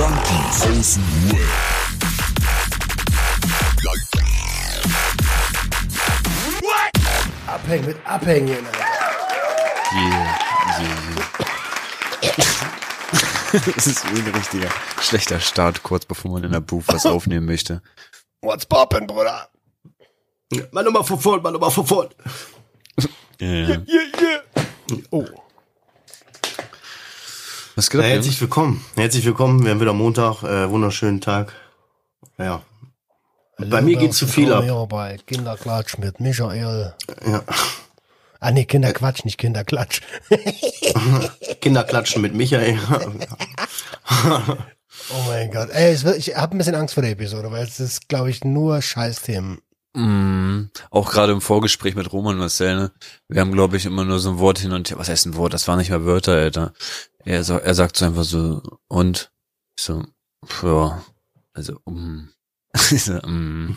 [0.00, 1.40] Junkies aus dem Web.
[7.46, 8.66] Abhängen mit Abhängen.
[9.92, 10.38] Yeah,
[10.78, 10.94] yeah,
[12.22, 12.32] yeah.
[13.76, 14.68] Das ist ein richtiger
[15.02, 17.82] schlechter Start, kurz bevor man in der Booth was aufnehmen möchte.
[18.40, 19.50] What's poppin', Bruder?
[20.70, 22.08] Mal nochmal vorn, mal nochmal von vorn.
[23.38, 23.68] Ja, ja.
[23.68, 24.42] Yeah, yeah.
[25.10, 25.26] Oh.
[27.80, 28.16] Was geht ab, Jungs?
[28.16, 28.84] herzlich willkommen.
[28.94, 29.64] Herzlich willkommen.
[29.64, 31.54] Wir haben wieder Montag, äh, wunderschönen Tag.
[32.36, 32.60] Ja.
[33.56, 34.66] Bei mir geht zu viel ab.
[34.90, 36.94] Bei Kinderklatsch mit Michael.
[37.26, 37.42] ja.
[38.38, 40.02] Ah, nee, Kinderquatsch, nicht Kinderklatsch.
[41.62, 42.78] Kinder klatschen mit Michael.
[45.12, 45.70] Oh mein Gott.
[45.70, 48.82] Ey, ich habe ein bisschen Angst vor der Episode, weil es ist, glaube ich, nur
[48.82, 49.62] Scheißthemen.
[49.92, 52.92] Mm, auch gerade im Vorgespräch mit Roman und Marcel, ne?
[53.28, 54.98] Wir haben, glaube ich, immer nur so ein Wort hin und her.
[54.98, 55.52] Was heißt ein Wort?
[55.52, 56.72] Das waren nicht mal Wörter, Alter.
[57.24, 59.32] Er, sa- er sagt so einfach so, und?
[59.76, 60.04] Ich so,
[60.46, 61.02] pf, ja,
[61.54, 62.28] also, um.
[62.92, 63.74] Ich so, mm.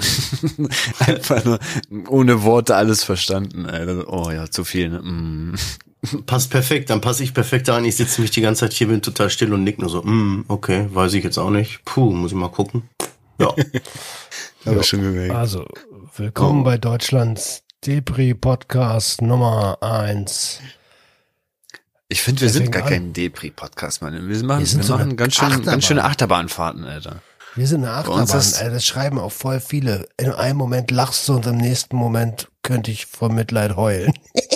[0.99, 1.59] einfach nur
[2.09, 4.05] ohne Worte alles verstanden, Alter.
[4.07, 5.01] Oh ja, zu viel, ne?
[5.01, 5.55] Mm.
[6.27, 7.85] Passt perfekt, dann passe ich perfekt an.
[7.85, 10.45] Ich sitze mich die ganze Zeit hier, bin total still und nick nur so, mm,
[10.47, 11.83] okay, weiß ich jetzt auch nicht.
[11.85, 12.83] Puh, muss ich mal gucken.
[13.39, 13.55] Ja.
[14.65, 15.33] Aber schon gemerkt.
[15.35, 15.65] Also,
[16.15, 16.63] willkommen Oh.
[16.63, 20.59] bei Deutschlands Depri-Podcast Nummer eins.
[22.07, 22.89] Ich finde, wir sind Deswegen gar an.
[22.89, 24.13] kein Depri-Podcast, Mann.
[24.13, 25.65] Wir machen, Wir sind wir so machen eine ganz schön, Achterbahn.
[25.65, 27.21] ganz schöne Achterbahnfahrten, Alter.
[27.55, 28.19] Wir sind eine Achterbahn.
[28.29, 30.07] Alter, das schreiben auch voll viele.
[30.17, 34.13] In einem Moment lachst du und im nächsten Moment könnte ich vor Mitleid heulen.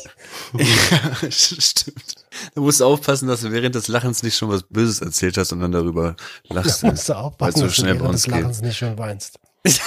[0.54, 2.16] Ja, stimmt.
[2.56, 5.60] Du musst aufpassen, dass du während des Lachens nicht schon was Böses erzählt hast und
[5.60, 6.16] dann darüber
[6.48, 6.84] lachst.
[6.84, 8.34] Da musst du aufpassen, so dass schnell du bei während des geht.
[8.36, 9.40] Lachens nicht schon weinst.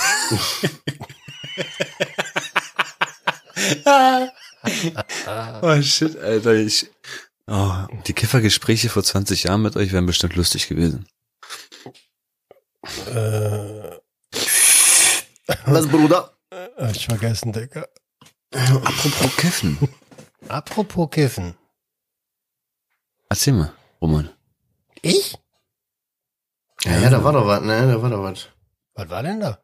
[5.62, 6.90] Oh shit, Alter, ich.
[7.46, 7.72] Oh,
[8.06, 11.08] die Kiffergespräche vor 20 Jahren mit euch wären bestimmt lustig gewesen.
[13.06, 13.98] Äh,
[15.66, 16.32] Was, Bruder?
[16.52, 17.86] hab ich vergessen, Digga.
[18.52, 19.78] Apropos Kiffen.
[20.48, 21.54] Apropos Kiffen.
[23.28, 24.30] Erzähl mal, Roman.
[25.02, 25.36] Ich?
[26.84, 27.86] Ja, ja, da war doch was, ne?
[27.92, 28.48] Da war doch was.
[28.94, 29.62] Was war denn da?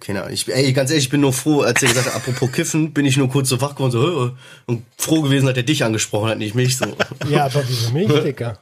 [0.00, 0.32] Keine Ahnung.
[0.34, 3.04] Ich, ey, ganz ehrlich, ich bin nur froh, als er gesagt hat, apropos Kiffen, bin
[3.06, 4.30] ich nur kurz so wach geworden, so, "Hö",
[4.66, 6.86] und froh gewesen, dass er dich angesprochen hat, nicht mich, so.
[7.28, 8.58] Ja, aber wieso mich, Digga?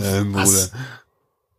[0.00, 0.70] Ähm, Was?
[0.70, 0.84] Bruder.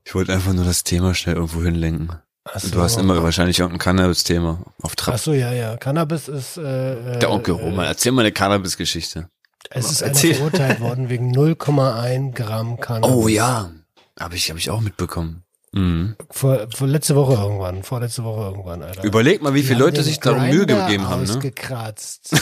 [0.06, 2.12] Ich wollte einfach nur das Thema schnell irgendwo hinlenken.
[2.56, 2.70] So.
[2.70, 5.16] Du hast immer wahrscheinlich irgendein Cannabis-Thema auf Trab.
[5.16, 5.78] Ach so, ja, ja.
[5.78, 9.30] Cannabis ist, äh, Der Onkel äh, Roman, erzähl mal eine Cannabis-Geschichte.
[9.70, 10.36] Es ist einer Erzähl.
[10.36, 13.16] verurteilt worden wegen 0,1 Gramm Cannabis.
[13.16, 13.72] Oh ja.
[14.20, 15.44] Habe ich, hab ich auch mitbekommen.
[15.74, 16.16] Mhm.
[16.30, 19.04] Vor, vor letzte Woche irgendwann, vorletzte Woche irgendwann, Alter.
[19.04, 21.30] Überleg mal, wie Die viele Leute sich darum Mühe gegeben haben, ne?
[21.30, 22.36] ausgekratzt.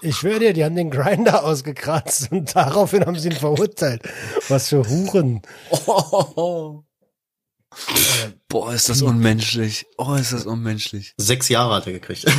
[0.00, 4.02] Ich schwöre dir, die haben den Grinder ausgekratzt und daraufhin haben sie ihn verurteilt.
[4.48, 5.42] Was für Huren.
[8.48, 9.86] Boah, ist das unmenschlich.
[9.98, 11.14] Oh, ist das unmenschlich.
[11.16, 12.24] Sechs Jahre hat er gekriegt.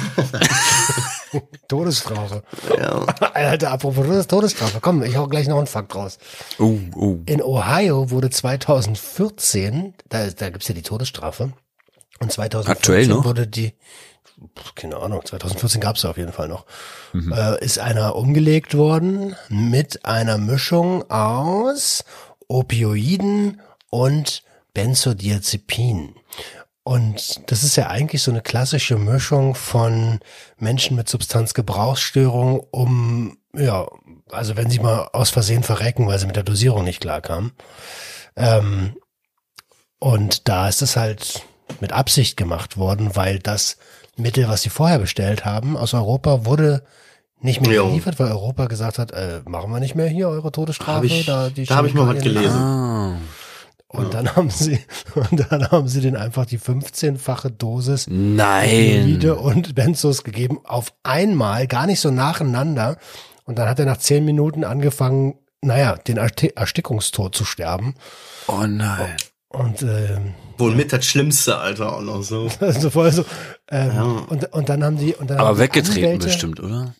[1.67, 2.44] Todesstrafe.
[2.78, 3.06] ja.
[3.34, 4.79] Alter, apropos Todesstrafe.
[4.81, 6.17] Komm, ich hau gleich noch einen Fakt raus.
[6.59, 7.17] Oh, oh.
[7.25, 11.53] In Ohio wurde 2014, da, da gibt's ja die Todesstrafe.
[12.19, 13.25] Und 2014 Aktuell noch?
[13.25, 13.73] wurde die,
[14.75, 16.66] keine Ahnung, 2014 gab's ja auf jeden Fall noch,
[17.13, 17.31] Mhm.
[17.34, 22.03] äh, ist einer umgelegt worden mit einer Mischung aus
[22.47, 26.16] Opioiden und Benzodiazepin.
[26.84, 30.19] Und das ist ja eigentlich so eine klassische Mischung von
[30.57, 33.85] Menschen mit Substanzgebrauchsstörung, um, ja,
[34.31, 37.51] also wenn sie mal aus Versehen verrecken, weil sie mit der Dosierung nicht klarkamen.
[38.35, 38.95] Ähm,
[40.00, 41.44] und da ist es halt
[41.81, 43.78] mit Absicht gemacht worden, weil das
[44.16, 46.84] Mittel, was sie vorher bestellt haben, aus Europa wurde
[47.41, 50.97] nicht mehr geliefert, weil Europa gesagt hat, äh, machen wir nicht mehr hier eure Todesstrafe.
[50.97, 52.57] Hab ich- da da hab ich mal was gelesen.
[52.57, 53.17] Ah.
[53.92, 54.80] Und dann haben sie,
[55.16, 58.66] und dann haben sie den einfach die 15-fache Dosis Nein.
[58.68, 62.97] Opioide und Benzos gegeben auf einmal, gar nicht so nacheinander.
[63.46, 67.96] Und dann hat er nach zehn Minuten angefangen, naja, den Ersti- Erstickungstod zu sterben.
[68.47, 69.18] Oh nein.
[69.50, 72.47] Und ähm, Wohl mit das Schlimmste, Alter, auch noch so.
[72.59, 73.26] also voll so.
[73.72, 74.03] Ähm, Ja.
[74.03, 76.94] und, und dann haben die und dann haben Aber weggetreten Anwälte- bestimmt, oder?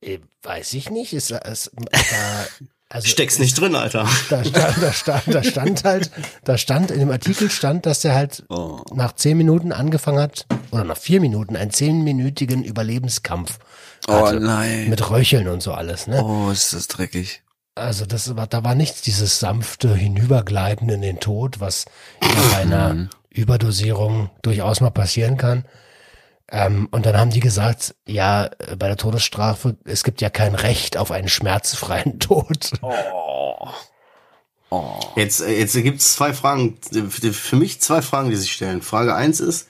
[0.00, 1.12] Äh, weiß ich nicht.
[1.12, 2.46] Ist, ist, da,
[2.88, 4.08] also Steck's nicht drin, Alter.
[4.30, 6.10] Da stand, da stand, da stand halt,
[6.44, 8.80] da stand in dem Artikel stand, dass er halt Oh.
[8.94, 13.58] nach zehn Minuten angefangen hat oder nach vier Minuten einen zehnminütigen Überlebenskampf
[14.08, 14.40] Oh hatte.
[14.40, 14.88] nein.
[14.88, 16.06] mit Röcheln und so alles.
[16.06, 16.22] Ne?
[16.22, 17.42] Oh, ist das dreckig.
[17.74, 21.84] Also das war, da war nichts dieses sanfte Hinübergleiten in den Tod, was
[22.20, 25.64] bei einer Überdosierung durchaus mal passieren kann.
[26.48, 30.54] Ähm, und dann haben die gesagt, ja, äh, bei der Todesstrafe, es gibt ja kein
[30.54, 32.72] Recht auf einen schmerzfreien Tod.
[32.82, 33.68] Oh.
[34.70, 34.98] Oh.
[35.16, 36.78] Jetzt, äh, jetzt gibt's zwei Fragen,
[37.12, 38.82] für mich zwei Fragen, die sich stellen.
[38.82, 39.68] Frage eins ist,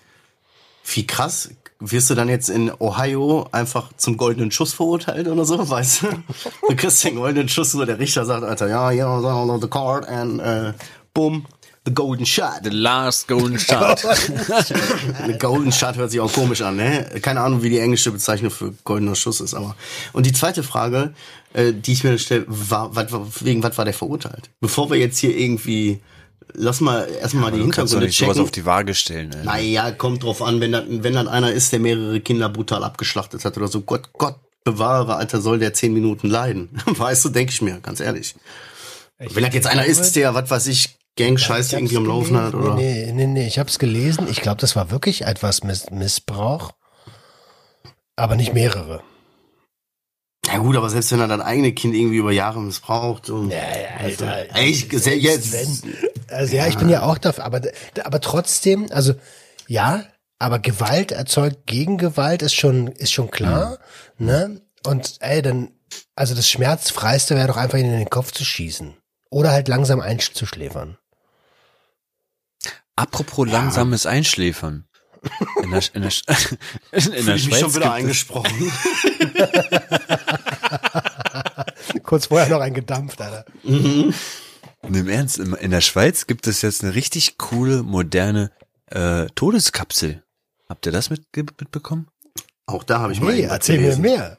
[0.84, 5.58] wie krass wirst du dann jetzt in Ohio einfach zum goldenen Schuss verurteilt oder so,
[5.68, 6.06] weißt du?
[6.68, 10.08] Du kriegst den goldenen Schuss, wo der Richter sagt, Alter, ja, ja, yeah, the card
[10.08, 10.72] and uh,
[11.12, 11.46] boom,
[11.86, 12.64] the golden shot.
[12.64, 14.04] The last golden shot.
[15.22, 17.06] Eine Golden Shot hört sich auch komisch an, ne?
[17.22, 19.76] Keine Ahnung, wie die englische Bezeichnung für goldener Schuss ist, aber.
[20.12, 21.14] Und die zweite Frage,
[21.54, 23.10] äh, die ich mir stelle, war, wat,
[23.42, 24.50] wegen was war der verurteilt?
[24.60, 26.00] Bevor wir jetzt hier irgendwie,
[26.52, 28.42] lass mal erstmal die du kannst doch Hintergründe nicht sowas checken.
[28.42, 29.32] auf die Waage stellen.
[29.32, 29.44] Alter.
[29.44, 33.44] Naja, kommt drauf an, wenn dann, wenn dann einer ist, der mehrere Kinder brutal abgeschlachtet
[33.44, 33.80] hat oder so.
[33.82, 36.68] Gott, Gott bewahre, Alter, soll der zehn Minuten leiden.
[36.84, 38.34] Weißt du, denke ich mir, ganz ehrlich.
[39.18, 42.54] wenn das jetzt einer ist, der, was weiß ich, Gang-Scheiß hab's irgendwie am Laufen hat,
[42.54, 42.74] oder?
[42.74, 44.28] Nee, nee, nee, ich hab's gelesen.
[44.30, 46.72] Ich glaube, das war wirklich etwas Miss Missbrauch.
[48.16, 49.02] Aber nicht mehrere.
[50.46, 53.50] Ja gut, aber selbst wenn er das eigene Kind irgendwie über Jahre missbraucht und.
[53.50, 54.54] Ja, ja, Alter.
[54.54, 55.54] Ey, ich, jetzt.
[56.28, 57.62] Also ja, ich bin ja auch dafür, aber,
[58.04, 59.14] aber trotzdem, also
[59.66, 60.04] ja,
[60.38, 63.78] aber Gewalt erzeugt Gegengewalt ist schon, ist schon klar,
[64.18, 64.60] ne?
[64.86, 65.70] Und ey, dann,
[66.14, 68.94] also das Schmerzfreiste wäre doch einfach ihn in den Kopf zu schießen.
[69.30, 70.96] Oder halt langsam einzuschläfern.
[72.96, 74.84] Apropos langsames Einschläfern.
[75.62, 76.12] In der, in der,
[76.92, 78.72] in, in der fühl ich mich Schweiz schon wieder gibt es, eingesprochen.
[82.04, 83.44] Kurz vorher noch ein gedampft, Alter.
[83.64, 84.12] Nee,
[85.00, 88.52] im Ernst, in der Schweiz gibt es jetzt eine richtig coole, moderne
[88.86, 90.22] äh, Todeskapsel.
[90.68, 92.06] Habt ihr das mit, mitbekommen?
[92.66, 94.02] Auch da habe ich mal Nee, erzähl mir gelesen.
[94.02, 94.38] mehr.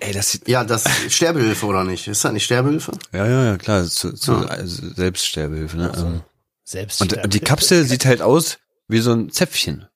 [0.00, 2.08] Ey, das sieht, Ja, das Sterbehilfe oder nicht?
[2.08, 2.92] Ist das nicht Sterbehilfe?
[3.12, 4.42] ja, ja, ja, klar, zu, zu Ja.
[4.46, 5.92] also Selbststerbehilfe, ne?
[5.96, 6.20] Ähm,
[6.70, 9.86] Selbst Und, und die Kapsel sieht halt aus wie so ein Zäpfchen.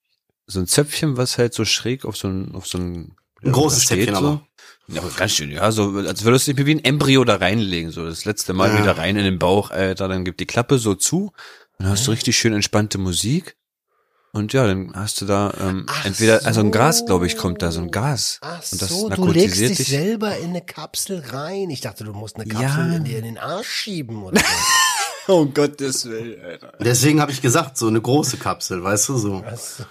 [0.47, 3.15] So ein Zäpfchen, was halt so schräg auf so ein, auf so ein,
[3.45, 4.19] Ein großes steht Zäpfchen so.
[4.27, 4.47] aber.
[4.89, 7.91] Ja, aber ganz schön, ja, so, als würdest du dich wie ein Embryo da reinlegen,
[7.93, 8.79] so das letzte Mal Ja.
[8.83, 11.33] wieder rein in den Bauch, Alter, dann gibt die Klappe so zu,
[11.79, 13.57] dann hast du richtig schön entspannte Musik.
[14.33, 16.71] Und ja, dann hast du da ähm, Ach entweder, also ein so.
[16.73, 18.39] Gas, glaube ich, kommt da, so ein Gas.
[18.41, 19.89] Ach und das so, du legst narkotisiert dich dich.
[19.89, 21.69] selber in eine Kapsel rein.
[21.69, 22.97] Ich dachte, du musst eine Kapsel Ja.
[22.97, 24.47] in dir in den Arsch schieben oder so.
[25.29, 26.73] Oh Gottes Willen, Alter.
[26.81, 29.45] Deswegen habe ich gesagt, so eine große Kapsel, weißt du, so.
[29.47, 29.85] Ach so.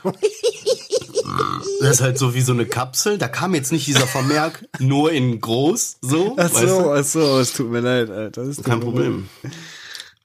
[1.79, 3.17] Das ist halt so wie so eine Kapsel.
[3.17, 6.35] Da kam jetzt nicht dieser Vermerk nur in groß, so.
[6.37, 6.91] Ach weißt so, du?
[6.91, 8.41] ach so, es tut mir leid, Alter.
[8.41, 9.29] Das ist Kein Problem.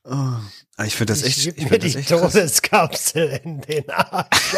[0.04, 0.40] Ah,
[0.84, 2.08] Ich finde das echt, Ich mir finde die das echt.
[2.10, 4.54] Todeskapsel in den Arsch.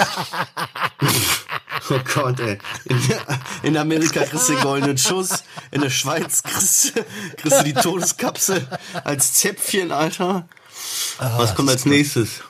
[1.90, 2.58] Oh Gott, ey.
[2.84, 2.98] In,
[3.62, 5.42] in Amerika kriegst du den goldenen Schuss.
[5.70, 7.04] In der Schweiz kriegst, du-
[7.38, 8.66] kriegst du die Todeskapsel
[9.04, 10.48] als Zäpfchen, Alter.
[11.18, 12.42] Was kommt als nächstes?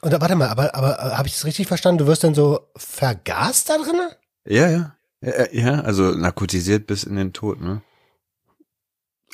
[0.00, 1.98] Und da, warte mal, aber, aber habe ich das richtig verstanden?
[1.98, 4.00] Du wirst dann so vergast da drin?
[4.46, 4.96] Ja, ja.
[5.20, 7.82] Ja, ja, also narkotisiert bis in den Tod, ne?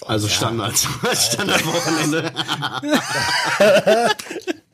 [0.01, 0.77] Also Standard.
[1.15, 2.33] Standardwochenende.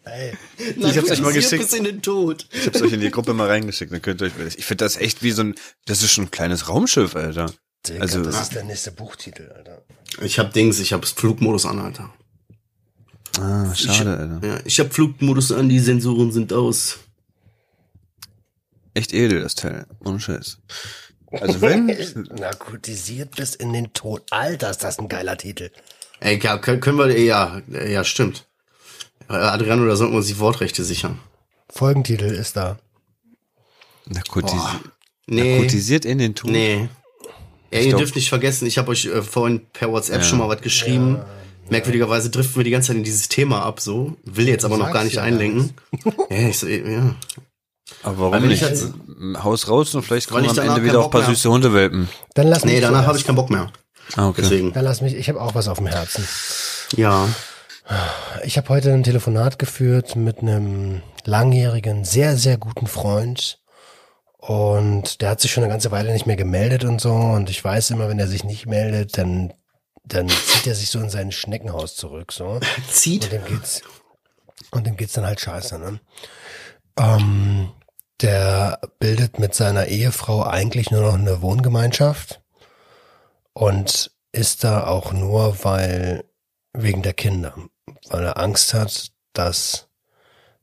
[0.04, 0.32] Ey,
[0.76, 1.62] Ich hab's euch mal geschickt.
[1.62, 2.46] Bis in den Tod.
[2.52, 4.96] Ich hab's euch in die Gruppe mal reingeschickt, dann könnt ihr euch, ich finde das
[4.96, 5.54] echt wie so ein,
[5.84, 7.52] das ist schon ein kleines Raumschiff, Alter.
[7.86, 9.82] Digga, Also- das ist der nächste Buchtitel, Alter.
[10.22, 12.10] Ich hab Dings, ich hab Flugmodus an, Alter.
[13.38, 14.46] Ah, schade, Alter.
[14.48, 16.98] Ja, ich hab Flugmodus an, die Sensoren sind aus.
[18.94, 19.86] Echt edel, das Teil.
[20.04, 20.58] Ohne Scheiß.
[21.30, 21.86] Also wenn,
[22.38, 24.22] Narkotisiert bis in den Tod.
[24.30, 25.70] Alter, ist das ein geiler Titel.
[26.20, 28.46] Ey, ja, können wir, ja, ja, stimmt.
[29.28, 31.20] Adriano, da sollten wir uns die Wortrechte sichern.
[31.68, 32.78] Folgentitel ist da.
[34.06, 34.56] narkotisi
[35.26, 36.50] Nee, narkotisiert in den Tod.
[36.50, 36.88] nee.
[37.70, 40.62] Ja, ihr dürft nicht vergessen, ich habe euch äh, vorhin per WhatsApp schon mal was
[40.62, 41.18] geschrieben.
[41.68, 44.16] Merkwürdigerweise driften wir die ganze Zeit in dieses Thema ab, so.
[44.24, 45.74] Will jetzt aber noch gar nicht ja einlenken.
[46.30, 47.14] ja, ich so, ja.
[48.02, 48.62] Aber warum nicht?
[48.62, 48.92] ich jetzt-
[49.42, 52.08] Haus raus und vielleicht kommen ich am Ende wieder auch ein paar mehr süße Hundewelpen.
[52.34, 53.70] Dann lass mich Nee, danach habe ich keinen Bock mehr.
[54.16, 54.42] Ah, okay.
[54.42, 54.72] Deswegen.
[54.72, 56.26] Dann lass mich, ich habe auch was auf dem Herzen.
[56.96, 57.28] Ja.
[58.44, 63.58] Ich habe heute ein Telefonat geführt mit einem langjährigen, sehr, sehr guten Freund.
[64.36, 67.12] Und der hat sich schon eine ganze Weile nicht mehr gemeldet und so.
[67.12, 69.52] Und ich weiß immer, wenn er sich nicht meldet, dann,
[70.04, 72.32] dann zieht er sich so in sein Schneckenhaus zurück.
[72.32, 72.44] So.
[72.46, 73.32] Und Zieht.
[73.32, 73.82] dem geht's,
[74.70, 76.00] und dem geht's dann halt scheiße, ne?
[76.98, 77.70] Ähm,
[78.20, 82.40] der bildet mit seiner Ehefrau eigentlich nur noch eine Wohngemeinschaft
[83.52, 86.24] und ist da auch nur, weil,
[86.72, 87.54] wegen der Kinder,
[88.10, 89.88] weil er Angst hat, dass,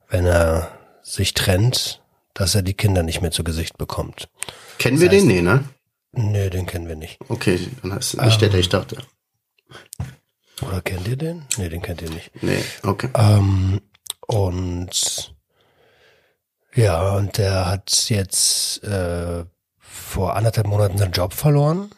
[0.08, 0.70] wenn er
[1.02, 2.02] sich trennt,
[2.34, 4.28] dass er die Kinder nicht mehr zu Gesicht bekommt.
[4.78, 5.26] Kennen wir Das heißt- den?
[5.28, 5.64] Nee, ne?
[6.12, 7.18] Nö, den kennen wir nicht.
[7.28, 8.96] Okay, dann heißt es nicht der, der ich dachte.
[10.62, 11.44] Oder kennt ihr den?
[11.58, 12.30] Nee, den kennt ihr nicht.
[12.42, 13.10] Nee, okay.
[13.14, 13.80] Ähm,
[14.26, 15.35] und
[16.76, 19.44] ja, und der hat jetzt äh,
[19.78, 21.90] vor anderthalb Monaten seinen Job verloren,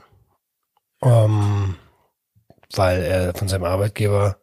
[1.02, 1.76] ähm,
[2.74, 4.38] weil er von seinem Arbeitgeber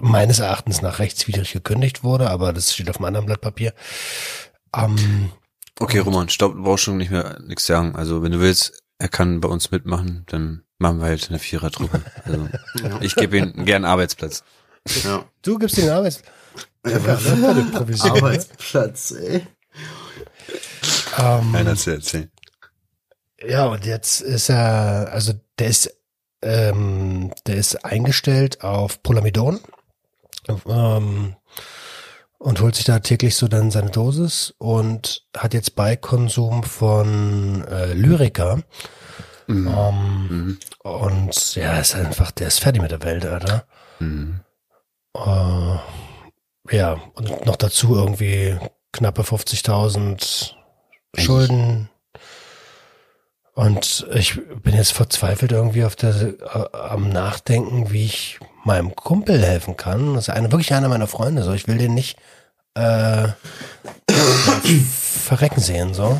[0.00, 3.74] meines Erachtens nach rechtswidrig gekündigt wurde, aber das steht auf einem anderen Blatt Papier.
[4.74, 5.32] Ähm,
[5.78, 7.96] Okay, Roman, stopp, du brauchst schon nicht mehr nichts sagen.
[7.96, 12.02] Also wenn du willst, er kann bei uns mitmachen, dann machen wir halt eine Vierertruppe.
[12.24, 12.48] Also
[13.00, 14.44] ich gebe ihm gern einen Arbeitsplatz.
[15.04, 15.24] Ja.
[15.42, 16.30] du gibst den Arbeits Ja,
[16.84, 17.70] ne?
[18.02, 19.46] Arbeitsplatz, ey.
[21.18, 22.30] ähm, Einer zu erzählen.
[23.44, 25.94] Ja, und jetzt ist er, also der ist,
[26.42, 29.60] ähm, der ist eingestellt auf Polamidon
[30.66, 31.36] ähm,
[32.38, 37.92] und holt sich da täglich so dann seine Dosis und hat jetzt Beikonsum von äh,
[37.94, 38.58] Lyrica.
[39.48, 39.68] Mhm.
[39.68, 40.58] Ähm, Mhm.
[40.84, 43.66] und ja, ist einfach, der ist fertig mit der Welt, Alter.
[43.98, 44.40] Mhm.
[45.16, 45.76] Äh,
[46.72, 48.58] ja, und noch dazu irgendwie
[48.92, 50.54] knappe 50.000
[51.16, 51.88] Schulden.
[53.54, 59.42] Und ich bin jetzt verzweifelt irgendwie auf der, äh, am Nachdenken, wie ich meinem Kumpel
[59.42, 60.14] helfen kann.
[60.14, 61.52] Das ist eine, wirklich einer meiner Freunde, so.
[61.52, 62.18] Ich will den nicht,
[62.74, 63.28] äh,
[64.90, 66.18] verrecken sehen, so.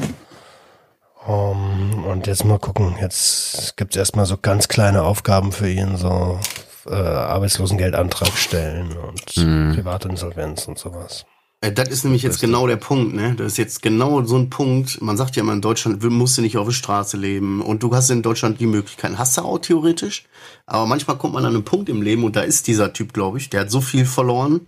[1.27, 2.97] Um, und jetzt mal gucken.
[3.01, 6.39] Jetzt gibt's erstmal so ganz kleine Aufgaben für ihn, so
[6.87, 9.75] äh, Arbeitslosengeldantrag stellen und Mhm.
[9.75, 11.25] Privatinsolvenz und sowas.
[11.61, 13.35] Äh, Das ist nämlich jetzt genau der Punkt, ne?
[13.37, 15.01] Das ist jetzt genau so ein Punkt.
[15.01, 17.95] Man sagt ja immer in Deutschland, musst du nicht auf der Straße leben und du
[17.95, 19.19] hast in Deutschland die Möglichkeiten.
[19.19, 20.25] Hast du auch theoretisch,
[20.67, 23.39] aber manchmal kommt man an einen Punkt im Leben und da ist dieser Typ, glaube
[23.39, 24.67] ich, der hat so viel verloren,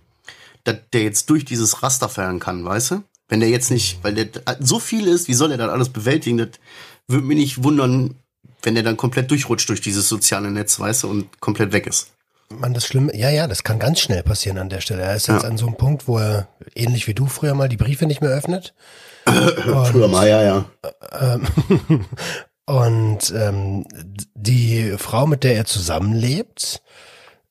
[0.63, 3.03] dass der jetzt durch dieses Raster fallen kann, weißt du?
[3.27, 4.27] Wenn der jetzt nicht, weil der
[4.59, 6.37] so viel ist, wie soll er das alles bewältigen?
[6.37, 6.49] Das
[7.07, 8.15] würde mich nicht wundern,
[8.65, 12.11] wenn der dann komplett durchrutscht durch dieses soziale Netz, weißt du, und komplett weg ist.
[12.49, 15.01] Man, das Schlimme, ja, ja, das kann ganz schnell passieren an der Stelle.
[15.01, 15.49] Er ist jetzt Ja.
[15.49, 18.31] an so einem Punkt, wo er, ähnlich wie du früher mal, die Briefe nicht mehr
[18.31, 18.73] öffnet.
[19.25, 20.65] Früher mal, ja, ja.
[21.19, 22.05] Ähm,
[22.65, 23.85] und ähm,
[24.35, 26.83] die Frau, mit der er zusammenlebt,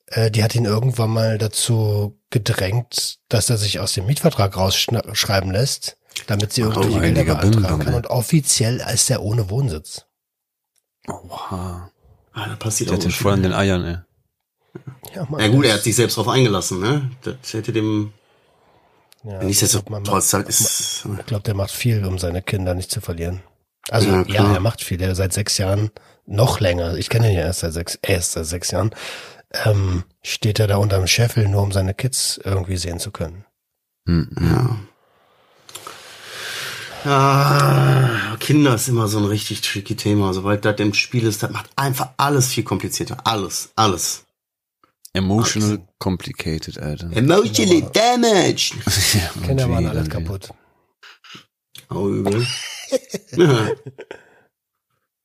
[0.06, 5.50] äh, die hat ihn irgendwann mal dazu gedrängt, dass er sich aus dem Mietvertrag rausschreiben
[5.50, 5.96] lässt,
[6.28, 7.94] damit sie irgendwelche Gelder beantragen kann.
[7.94, 10.06] Und offiziell ist er ohne Wohnsitz.
[11.08, 11.90] Oha.
[12.32, 13.98] Ah, da passiert Der auch hat den voll an den Eiern, ey.
[15.14, 17.10] Ja, Mann, Ja gut, er hat sich selbst drauf eingelassen, ne?
[17.22, 18.12] Das hätte dem
[19.22, 21.06] ja, Wenn ich jetzt so glaub, man trotz macht- halt ist.
[21.18, 23.42] Ich glaube, der macht viel, um seine Kinder nicht zu verlieren.
[23.90, 24.98] Also Ja, ja, er macht viel.
[24.98, 25.90] Der seit sechs Jahren,
[26.26, 28.90] noch länger, ich kenne ihn ja erst seit sechs, erst seit sechs Jahren,
[29.64, 33.44] ähm, steht er da unterm Scheffel, nur um seine Kids irgendwie sehen zu können.
[34.06, 34.28] Mhm.
[34.40, 34.76] Ja.
[37.04, 40.32] Ah, Kinder ist immer so ein richtig tricky Thema.
[40.32, 43.18] Sobald das im Spiel ist, das macht einfach alles viel komplizierter.
[43.24, 44.24] Alles, alles.
[45.12, 47.10] Emotional complicated, Alter.
[47.12, 48.74] Emotionally damaged.
[49.14, 50.50] Ja, Kinder waren alles kaputt.
[51.90, 52.44] Oh, übel.
[53.36, 53.68] ja.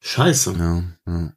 [0.01, 0.55] Scheiße.
[0.57, 1.33] Ja, ja.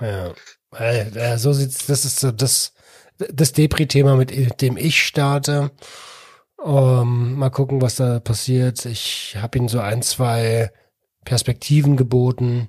[0.00, 0.34] Ja.
[0.76, 2.72] Äh, so sieht's, das ist so das,
[3.16, 5.70] das Depri-Thema, mit dem ich starte.
[6.64, 8.84] Ähm, mal gucken, was da passiert.
[8.86, 10.72] Ich habe ihm so ein, zwei
[11.24, 12.68] Perspektiven geboten,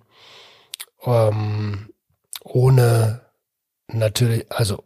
[1.05, 1.89] ähm,
[2.43, 3.21] ohne
[3.87, 4.83] natürlich, also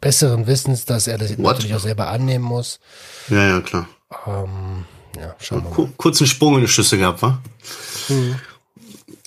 [0.00, 1.54] besseren Wissens, dass er das What?
[1.54, 2.80] natürlich auch selber annehmen muss.
[3.28, 3.88] Ja, ja, klar.
[4.26, 4.84] Ähm,
[5.16, 5.74] ja, schauen wir mal.
[5.74, 7.40] Ku kurzen Sprung in die Schüsse gehabt, wa?
[8.08, 8.36] Mhm.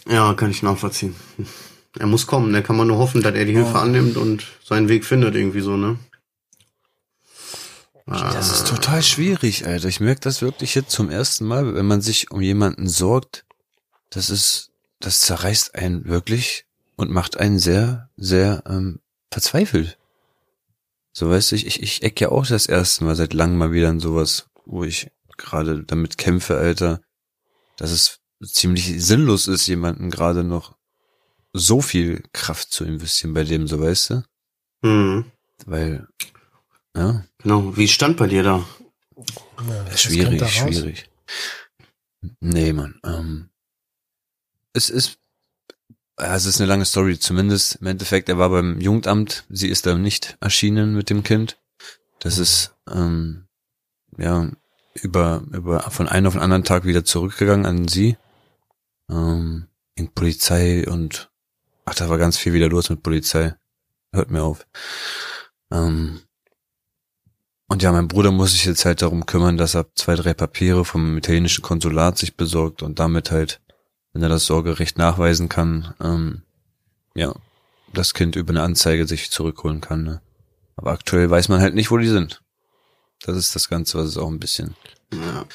[0.08, 1.16] Ja, kann ich nachvollziehen.
[1.98, 4.90] Er muss kommen, da kann man nur hoffen, dass er die Hilfe annimmt und seinen
[4.90, 5.98] Weg findet irgendwie so, ne?
[8.06, 9.88] Das ist total schwierig, Alter.
[9.88, 13.46] Ich merke das wirklich jetzt zum ersten Mal, wenn man sich um jemanden sorgt.
[14.12, 16.66] Das ist, das zerreißt einen wirklich
[16.98, 19.00] und macht einen sehr, sehr ähm,
[19.32, 19.98] verzweifelt.
[21.14, 23.72] So weißt du, ich, ich, ich eck ja auch das erste Mal seit langem mal
[23.72, 27.02] wieder in sowas, wo ich gerade damit kämpfe, Alter,
[27.78, 30.76] dass es ziemlich sinnlos ist, jemanden gerade noch
[31.54, 34.24] so viel Kraft zu investieren bei dem, so weißt du?
[34.82, 35.32] Mhm.
[35.66, 36.08] Weil,
[36.96, 37.78] ja, Genau.
[37.78, 38.66] Wie stand bei dir da?
[39.16, 41.10] Ja, was Schwierig, da schwierig.
[42.40, 43.00] Nee, Mann.
[43.06, 43.50] Ähm,
[44.74, 45.20] es ist,
[46.20, 47.20] ja, es ist eine lange Story.
[47.20, 49.46] Zumindest im Endeffekt, er war beim Jugendamt.
[49.50, 51.60] Sie ist da nicht erschienen mit dem Kind.
[52.20, 53.46] Das ist, ähm,
[54.18, 54.50] ja,
[54.96, 58.18] über, über, von einem auf den anderen Tag wieder zurückgegangen an sie.
[59.10, 61.30] Ähm, in Polizei und,
[61.86, 63.56] ach, da war ganz viel wieder los mit Polizei.
[64.12, 64.66] Hört mir auf.
[65.72, 66.22] Ähm,
[67.68, 70.86] und ja, mein Bruder muss sich jetzt halt darum kümmern, dass er zwei, drei Papiere
[70.86, 73.60] vom italienischen Konsulat sich besorgt und damit halt,
[74.14, 76.44] wenn er das Sorgerecht nachweisen kann, ähm,
[77.16, 77.34] ja,
[77.94, 80.04] das Kind über eine Anzeige sich zurückholen kann.
[80.04, 80.22] Ne?
[80.76, 82.42] Aber aktuell weiß man halt nicht, wo die sind.
[83.22, 84.76] Das ist das Ganze, was es auch ein bisschen.
[85.14, 85.46] Ja.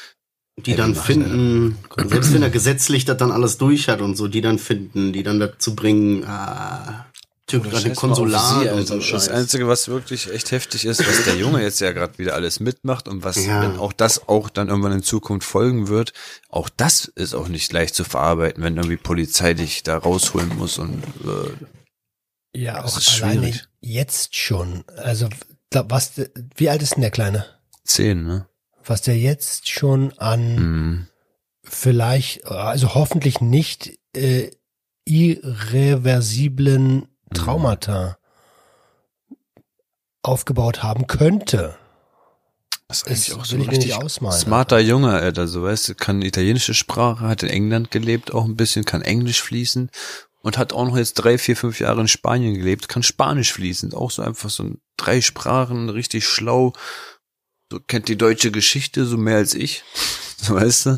[0.56, 4.28] Die dann machen finden, selbst wenn er gesetzlich das dann alles durch hat und so,
[4.28, 7.06] die dann finden, die dann dazu bringen, ah,
[7.50, 8.86] Typ gerade scheiß Konsulat und Alter.
[8.86, 9.28] so ein Das Scheiß.
[9.28, 13.08] Einzige, was wirklich echt heftig ist, was der Junge jetzt ja gerade wieder alles mitmacht
[13.08, 13.62] und was, Ja.
[13.62, 16.12] wenn auch das auch dann irgendwann in Zukunft folgen wird,
[16.48, 20.78] auch das ist auch nicht leicht zu verarbeiten, wenn irgendwie Polizei dich da rausholen muss
[20.78, 23.64] und äh, Ja, auch ist alleine schwierig.
[23.80, 24.84] jetzt schon.
[24.96, 25.28] Also,
[25.70, 26.12] da- was,
[26.56, 27.46] wie alt ist denn der Kleine?
[27.84, 28.46] zehn, ne?
[28.84, 31.06] Was der jetzt schon an Mhm.
[31.64, 34.50] vielleicht, also hoffentlich nicht äh,
[35.04, 38.16] irreversiblen Traumata
[40.22, 41.76] aufgebaut haben könnte.
[42.88, 46.22] Das ist Das auch so ein richtig ausmalen, smarter Junge, Alter, so weißt du, kann
[46.22, 49.90] italienische Sprache, hat in England gelebt auch ein bisschen, kann Englisch fließen
[50.42, 53.94] und hat auch noch jetzt drei, vier, fünf Jahre in Spanien gelebt, kann Spanisch fließend,
[53.94, 56.72] auch so einfach so ein, drei Sprachen, richtig schlau,
[57.70, 59.84] so kennt die deutsche Geschichte so mehr als ich,
[60.36, 60.90] so weißt du.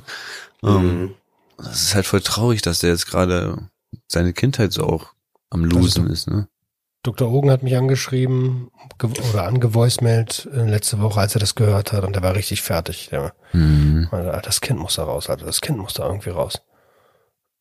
[0.64, 1.14] Ähm, Mhm.
[1.58, 3.68] das ist halt voll traurig, dass der jetzt gerade
[4.08, 5.12] seine Kindheit so auch
[5.52, 6.48] am Losen ist, ne?
[7.04, 7.28] Dr.
[7.32, 12.04] Ogen hat mich angeschrieben ge- oder angevoicemailt äh, letzte Woche, als er das gehört hat
[12.04, 13.08] und der war richtig fertig.
[13.10, 14.08] Der, Mhm.
[14.12, 16.62] meinte, das Kind muss da raus, Alter, das Kind muss da irgendwie raus.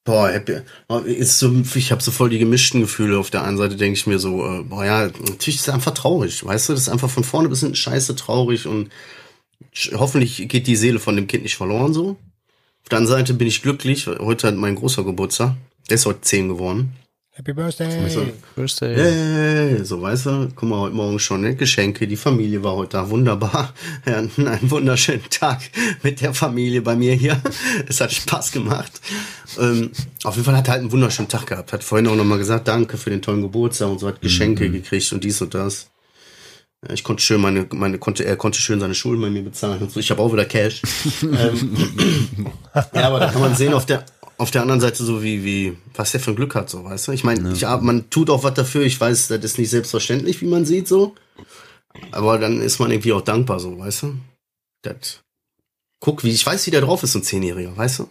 [0.04, 0.62] Boah, happy.
[1.06, 3.20] ist so, ich habe so voll die gemischten Gefühle.
[3.20, 5.94] Auf der einen Seite denke ich mir so, äh, boah ja, natürlich ist es einfach
[5.94, 8.90] traurig, weißt du, das ist einfach von vorne bis hinten scheiße traurig und
[9.94, 12.18] hoffentlich geht die Seele von dem Kind nicht verloren so.
[12.84, 15.56] Auf der anderen Seite bin ich glücklich, heute hat mein großer Geburtstag,
[15.90, 16.94] der ist heute zehn geworden.
[17.42, 18.08] Happy Birthday!
[18.08, 18.24] So,
[18.56, 18.96] Birthday.
[18.96, 21.56] Hey, so weißt du, guck mal, heute Morgen schon, ne?
[21.56, 23.74] Geschenke, die Familie war heute da, wunderbar.
[24.06, 25.60] Ja, einen wunderschönen Tag
[26.04, 27.42] mit der Familie bei mir hier.
[27.88, 29.02] Es hat Spaß gemacht.
[29.60, 29.90] Ähm,
[30.24, 31.74] auf jeden Fall hat er halt einen wunderschönen Tag gehabt.
[31.74, 35.12] Hat vorhin auch nochmal gesagt, danke für den tollen Geburtstag und so, hat Geschenke gekriegt
[35.12, 35.90] und dies und das.
[36.94, 39.92] Ich konnte schön meine, meine, konnte, er konnte schön seine Schulden bei mir bezahlen und
[39.92, 40.00] so.
[40.00, 40.84] Ich habe auch wieder Cash.
[41.24, 41.76] ähm,
[42.94, 44.06] ja, aber da kann man sehen auf der,
[44.42, 47.08] auf der anderen Seite so wie, wie, was der für ein Glück hat, so, weißt
[47.08, 47.12] du?
[47.12, 48.84] Ich meine, ich, hab- man tut auch was dafür.
[48.84, 51.16] Ich weiß, das ist nicht selbstverständlich, wie man sieht, so.
[52.12, 54.16] Aber dann ist man irgendwie auch dankbar, so, weißt du?
[54.82, 55.20] Das,
[56.00, 58.10] guck, wie, ich weiß, wie der drauf ist, so ein Zehnjähriger, weißt du?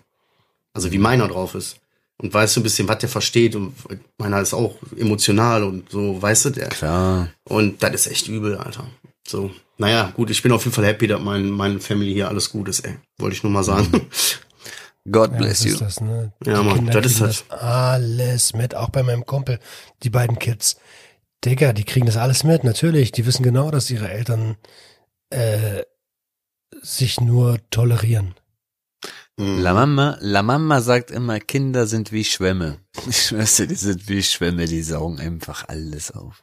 [0.72, 1.76] Also, wie meiner drauf ist.
[2.18, 3.74] Und weißt du ein bisschen, was der versteht und
[4.18, 7.30] meiner ist auch emotional und so, weißt du, der, Klar.
[7.44, 8.86] und das ist echt übel, Alter.
[9.26, 12.50] So, naja, gut, ich bin auf jeden Fall happy, dass mein, meine Family hier alles
[12.50, 12.96] gut ist, ey.
[13.18, 14.06] Wollte ich nur mal sagen.
[15.10, 15.72] God Ja, bless das you.
[15.72, 16.32] ist das, ne?
[16.44, 17.44] Ja, Die Mann, Kinder das ist kriegen das.
[17.48, 19.58] das alles mit, auch bei meinem Kumpel,
[20.02, 20.76] die beiden Kids.
[21.44, 23.12] Digga, die kriegen das alles mit, natürlich.
[23.12, 24.56] Die wissen genau, dass ihre Eltern
[25.30, 25.82] äh,
[26.82, 28.34] sich nur tolerieren.
[29.38, 29.60] Mhm.
[29.62, 32.78] La Mama, La Mama sagt immer, Kinder sind wie Schwämme.
[33.08, 36.42] Ich schwör's dir, die sind wie Schwämme, die saugen einfach alles auf.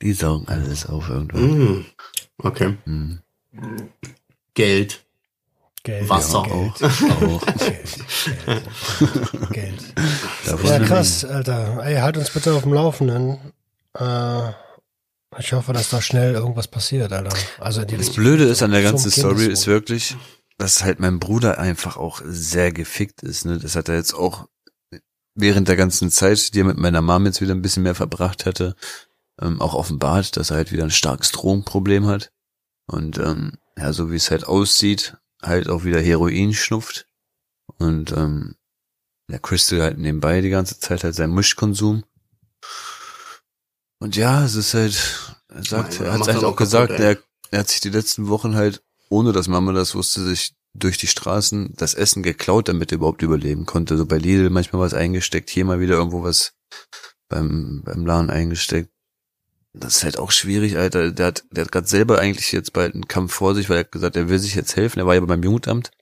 [0.00, 1.58] Die saugen alles auf irgendwann.
[1.58, 1.86] Mhm.
[2.38, 2.76] Okay.
[2.84, 3.20] Mhm.
[4.54, 5.04] Geld.
[5.82, 6.08] Geld.
[6.08, 6.78] Wasser ja, auch.
[6.78, 7.46] Geld, Auch.
[7.56, 9.50] Geld.
[9.52, 9.94] Geld.
[10.46, 11.82] Davon Ja, krass, Alter.
[11.82, 13.38] Ey, halt uns bitte auf dem Laufenden.
[13.98, 14.50] Äh,
[15.38, 17.34] ich hoffe, dass da schnell irgendwas passiert, Alter.
[17.58, 20.16] Also die, Das Blöde ist an der ganzen Story ist wirklich,
[20.58, 23.46] dass halt mein Bruder einfach auch sehr gefickt ist.
[23.46, 23.58] Ne?
[23.58, 24.48] Das hat er jetzt auch
[25.34, 28.44] während der ganzen Zeit, die er mit meiner Mom jetzt wieder ein bisschen mehr verbracht
[28.44, 28.74] hatte,
[29.40, 32.32] ähm, auch offenbart, dass er halt wieder ein starkes Drogenproblem hat.
[32.86, 37.06] Und ähm, ja, so wie es halt aussieht, halt auch wieder Heroin schnupft.
[37.78, 38.56] Und ähm,
[39.30, 42.04] der Crystal halt nebenbei die ganze Zeit halt sein Mischkonsum.
[44.00, 46.58] Und ja, es ist halt, er sagt, Mann, er hat macht halt auch auch kaputt,
[46.58, 47.04] gesagt, ey.
[47.04, 47.18] er,
[47.50, 51.06] er hat sich die letzten Wochen halt, ohne dass Mama das wusste, sich durch die
[51.06, 53.96] Straßen das Essen geklaut, damit er überhaupt überleben konnte.
[53.96, 56.54] So bei Lidl manchmal was eingesteckt, hier mal wieder irgendwo was
[57.28, 58.90] beim, beim Laden eingesteckt.
[59.72, 61.12] Das ist halt auch schwierig, Alter.
[61.12, 63.84] Der hat, der hat gerade selber eigentlich jetzt bald einen Kampf vor sich, weil er
[63.84, 64.98] hat gesagt, er will sich jetzt helfen.
[64.98, 65.92] Er war ja beim Jugendamt,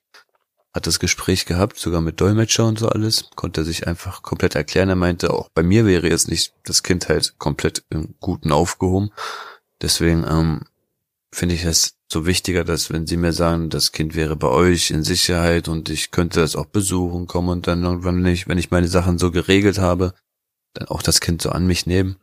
[0.73, 3.29] hat das Gespräch gehabt, sogar mit Dolmetscher und so alles.
[3.35, 4.89] Konnte er sich einfach komplett erklären.
[4.89, 9.11] Er meinte, auch bei mir wäre jetzt nicht das Kind halt komplett im Guten aufgehoben.
[9.83, 10.63] Deswegen ähm,
[11.31, 14.91] finde ich es so wichtiger, dass wenn sie mir sagen, das Kind wäre bei euch
[14.91, 18.71] in Sicherheit und ich könnte das auch besuchen kommen und dann irgendwann, ich, wenn ich
[18.71, 20.15] meine Sachen so geregelt habe,
[20.73, 22.17] dann auch das Kind so an mich nehmen,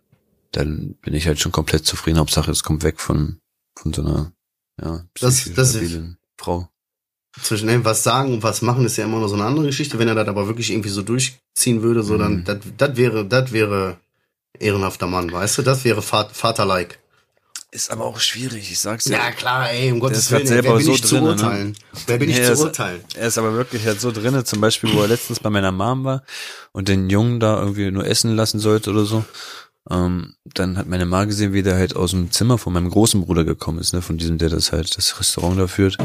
[0.51, 2.19] dann bin ich halt schon komplett zufrieden.
[2.19, 3.39] Hauptsache, es kommt weg von,
[3.77, 4.31] von so einer,
[4.81, 5.99] ja, Das- das ist-
[6.37, 6.69] Frau.
[7.41, 9.99] Zwischen ey, was sagen und was machen ist ja immer noch so eine andere Geschichte.
[9.99, 12.43] Wenn er das aber wirklich irgendwie so durchziehen würde, so dann, Mhm.
[12.45, 13.97] das, das wäre, das wäre
[14.57, 15.61] ehrenhafter Mann, weißt du?
[15.61, 16.99] Das wäre Vat- Vater-like.
[17.71, 19.13] Ist aber auch schwierig, ich sag's dir.
[19.17, 21.31] Ja, klar, ey, um Gottes ist Willen, selber wer bin so ich zu drinne, ne?
[21.31, 21.77] urteilen?
[22.07, 23.03] Wer bin ich Nee, zu es- urteilen?
[23.15, 26.05] Er ist aber wirklich halt so drinne, zum Beispiel, wo er letztens bei meiner Mom
[26.05, 26.23] war
[26.71, 29.25] und den Jungen da irgendwie nur essen lassen sollte oder so.
[29.89, 33.21] Ähm, dann hat meine Mama gesehen, wie der halt aus dem Zimmer von meinem großen
[33.21, 35.97] Bruder gekommen ist, ne, von diesem, der das halt, das Restaurant da führt.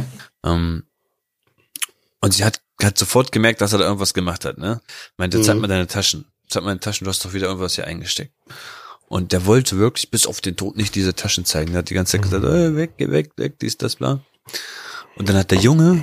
[0.44, 0.84] Ähm,
[2.20, 4.80] und sie hat, hat sofort gemerkt, dass er da irgendwas gemacht hat, ne?
[5.16, 5.62] Meinte, zeig Mhm.
[5.62, 6.26] mal deine Taschen.
[6.48, 8.34] Zeig mal deine Taschen, du hast doch wieder irgendwas hier eingesteckt.
[9.08, 11.72] Und der wollte wirklich bis auf den Tod nicht diese Taschen zeigen.
[11.72, 14.20] Er hat die ganze Zeit gesagt, äh, weg, geh weg, weg, dies, das, bla.
[15.16, 16.02] Und dann hat der Junge,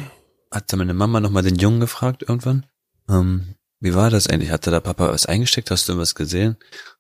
[0.51, 2.65] hat dann meine Mama nochmal den Jungen gefragt irgendwann,
[3.09, 4.49] ähm, wie war das eigentlich?
[4.51, 5.69] Hatte da Papa was eingesteckt?
[5.69, 6.57] Hast du was gesehen?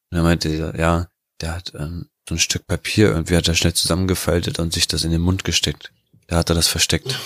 [0.09, 1.07] Und er meinte, ja,
[1.41, 5.03] der hat ähm, so ein Stück Papier irgendwie hat er schnell zusammengefaltet und sich das
[5.03, 5.91] in den Mund gesteckt.
[6.27, 7.19] Da hat er das versteckt.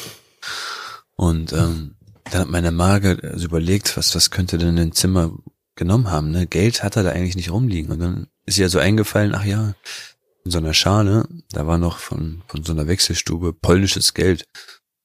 [1.15, 5.31] Und ähm, dann hat meine Mage also überlegt, was, was könnte denn in dem Zimmer
[5.75, 6.31] genommen haben.
[6.31, 6.47] Ne?
[6.47, 7.91] Geld hat er da eigentlich nicht rumliegen.
[7.91, 9.73] Und dann ist ihr so eingefallen, ach ja,
[10.43, 14.45] in so einer Schale, da war noch von, von so einer Wechselstube polnisches Geld.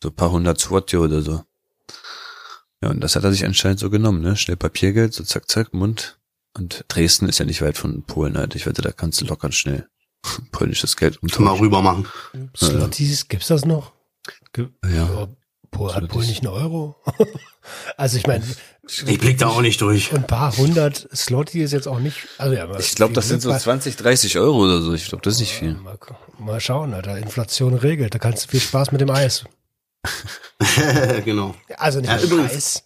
[0.02, 1.42] So paar hundert Złoty oder so.
[2.82, 4.36] Ja, und das hat er sich anscheinend so genommen, ne?
[4.36, 6.15] Schnell Papiergeld, so zack, zack, Mund.
[6.56, 8.54] Und Dresden ist ja nicht weit von Polen, halt.
[8.54, 9.88] Ich wette, da kannst du locker schnell
[10.52, 11.60] polnisches Geld Mal umtauschen.
[11.64, 12.08] rüber machen.
[12.56, 13.92] Slotties, gibt's das noch?
[14.84, 15.28] Ja.
[15.70, 16.08] Pol, hat.
[16.08, 16.96] Polen nicht einen Euro?
[17.98, 18.42] also ich meine,
[18.88, 20.14] Ich blick da auch nicht durch.
[20.14, 22.26] ein paar hundert Slotty ist jetzt auch nicht.
[22.38, 24.94] Also ja, Ich glaube, das sind so mal- 20, 30 Euro oder so.
[24.94, 25.74] Ich glaube, das ist nicht viel.
[25.74, 25.98] Mal,
[26.38, 27.18] mal schauen, Alter.
[27.18, 28.14] Inflation regelt.
[28.14, 29.44] Da kannst du viel Spaß mit dem Eis.
[31.24, 31.54] genau.
[31.76, 32.84] Also nicht Ja, mit dem Eis.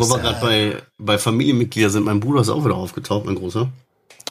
[0.00, 3.70] Wo wir gerade bei, bei Familienmitgliedern sind, mein Bruder ist auch wieder aufgetaucht, mein Großer.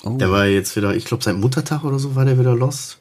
[0.03, 0.17] Oh.
[0.17, 2.99] Der war jetzt wieder, ich glaube, seit Muttertag oder so war der wieder lost.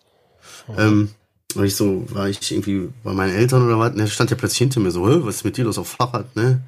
[0.76, 1.10] Ähm,
[1.54, 4.36] war ich so, war ich irgendwie bei meinen Eltern oder was, und der stand ja
[4.36, 6.62] plötzlich hinter mir so, "Hä, was ist mit dir los auf Fahrrad, ne?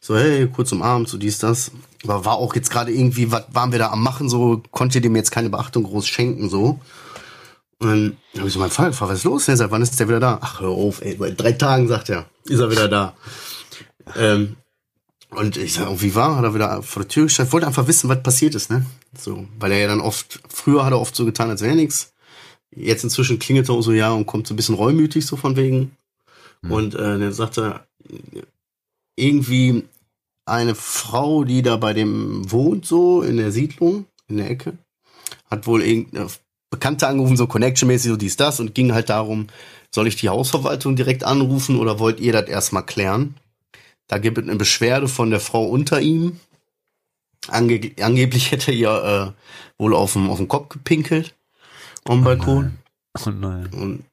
[0.00, 1.72] So, hey, kurz umarmt, so dies, das.
[2.04, 5.16] Aber war auch jetzt gerade irgendwie, was waren wir da am machen, so, konnte dem
[5.16, 6.78] jetzt keine Beachtung groß schenken, so.
[7.80, 9.46] Und dann habe ich so meinen Vater gefragt, was ist los?
[9.46, 10.38] Der sagt, wann ist der wieder da?
[10.40, 13.14] Ach, hör auf, ey, bei drei Tagen, sagt er, ist er wieder da.
[14.16, 14.56] Ähm,
[15.30, 16.36] und ich sag, wie war?
[16.36, 17.52] Hat er wieder vor der Tür gestanden?
[17.52, 18.86] Wollte einfach wissen, was passiert ist, ne?
[19.16, 22.12] So, weil er ja dann oft, früher hat er oft so getan, als wäre nichts.
[22.74, 25.56] Jetzt inzwischen klingelt er auch so, ja, und kommt so ein bisschen reumütig, so von
[25.56, 25.96] wegen.
[26.62, 27.86] Und äh, dann sagt er,
[29.16, 29.84] irgendwie
[30.44, 34.74] eine Frau, die da bei dem wohnt, so in der Siedlung, in der Ecke,
[35.50, 36.28] hat wohl irgendeine
[36.70, 39.48] Bekannte angerufen, so Connection-mäßig, so dies, das, und ging halt darum,
[39.94, 43.34] soll ich die Hausverwaltung direkt anrufen oder wollt ihr das erstmal klären?
[44.08, 46.40] Da gibt es eine Beschwerde von der Frau unter ihm.
[47.46, 51.34] Ange angeblich hätte ihr äh, wohl auf dem, auf Kopf gepinkelt
[52.04, 52.78] am Balkon.
[53.24, 53.68] Oh nein.
[53.72, 54.04] Und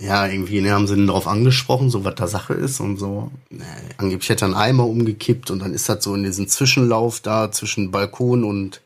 [0.00, 3.30] ja, irgendwie ne, haben sie ihn darauf angesprochen, so was da Sache ist und so.
[3.50, 3.64] Ne,
[3.98, 7.52] angeblich hätte er einen Eimer umgekippt und dann ist das so in diesem Zwischenlauf da
[7.52, 8.80] zwischen Balkon und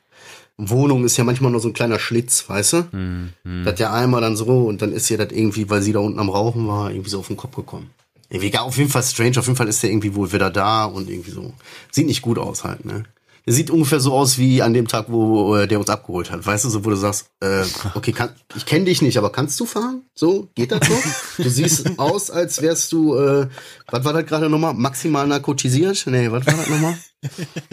[0.57, 2.93] Wohnung ist ja manchmal nur so ein kleiner Schlitz, weißt du?
[2.93, 3.65] Hm, hm.
[3.65, 6.21] Das der Eimer dann so und dann ist ihr das irgendwie, weil sie da unten
[6.21, 7.91] am Rauchen war, irgendwie so auf den Kopf gekommen.
[8.29, 10.85] Irgendwie gar auf jeden Fall strange, auf jeden Fall ist der irgendwie wohl wieder da
[10.85, 11.53] und irgendwie so.
[11.91, 13.05] Sieht nicht gut aus halt, ne?
[13.47, 16.47] Der sieht ungefähr so aus wie an dem Tag, wo äh, der uns abgeholt hat.
[16.47, 19.61] Weißt du, so wo du sagst, äh, okay, kann, ich kenne dich nicht, aber kannst
[19.61, 20.03] du fahren?
[20.15, 21.43] So, geht das so?
[21.43, 23.49] Du siehst aus, als wärst du, äh,
[23.91, 24.73] was war das gerade nochmal?
[24.73, 26.07] Maximal narkotisiert?
[26.07, 26.97] Nee, was war das nochmal?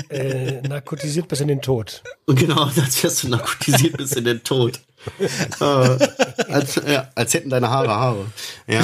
[0.08, 2.04] Äh, narkotisiert bis in den Tod.
[2.26, 4.80] Und genau, als wärst du narkotisiert bis in den Tod.
[5.60, 8.26] äh, als, ja, als hätten deine Haare Haare.
[8.66, 8.82] Ja.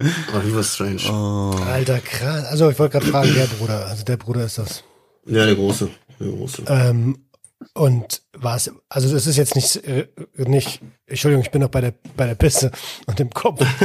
[0.00, 1.02] Oh, wie war strange.
[1.08, 1.56] Oh.
[1.64, 2.46] Alter, krass.
[2.46, 3.86] Also ich wollte gerade fragen, der Bruder.
[3.86, 4.84] Also der Bruder ist das.
[5.26, 5.88] Ja, der große.
[6.20, 6.64] Der große.
[6.68, 7.26] Ähm,
[7.74, 11.94] und was, also das ist jetzt nicht, äh, nicht, Entschuldigung, ich bin noch bei der,
[12.16, 12.70] bei der Pisse
[13.06, 13.64] und im Kopf.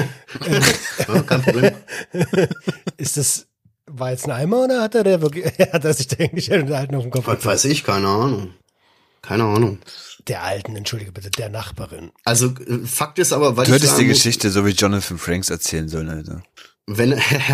[1.07, 1.71] Ja, kein Problem.
[2.97, 3.47] ist das,
[3.85, 6.71] war jetzt ein Eimer oder hat er der wirklich, hat er sich da eigentlich den
[6.71, 8.53] Alten auf den Kopf Was weiß ich, keine Ahnung.
[9.21, 9.79] Keine Ahnung.
[10.27, 12.11] Der Alten, entschuldige bitte, der Nachbarin.
[12.25, 15.49] Also, äh, Fakt ist aber, was Du ich hättest die Geschichte so wie Jonathan Franks
[15.49, 16.43] erzählen sollen, Alter.
[16.85, 17.11] wenn,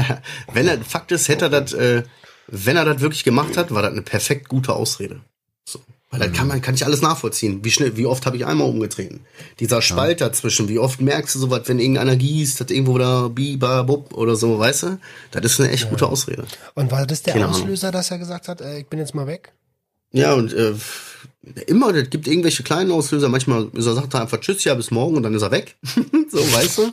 [0.53, 2.03] wenn er, Fakt ist, hätte er das, äh,
[2.47, 5.21] wenn er das wirklich gemacht hat, war das eine perfekt gute Ausrede.
[5.65, 5.79] So.
[6.11, 7.63] Weil dann kann man, kann ich alles nachvollziehen.
[7.63, 9.21] Wie schnell, wie oft habe ich einmal umgetreten?
[9.59, 13.81] Dieser Spalt dazwischen, wie oft merkst du sowas, wenn irgendeiner gießt, hat irgendwo da Biba,
[13.81, 14.99] Bub oder so, weißt du?
[15.31, 16.45] Das ist eine echt gute Ausrede.
[16.75, 17.61] Und war das der Keine Ahnung.
[17.61, 19.53] Auslöser, dass er gesagt hat, äh, ich bin jetzt mal weg?
[20.11, 20.73] Ja, und äh,
[21.67, 23.29] immer, das gibt irgendwelche kleinen Auslöser.
[23.29, 25.75] Manchmal ist er, sagt er einfach Tschüss, ja, bis morgen und dann ist er weg.
[26.29, 26.91] so, weißt du?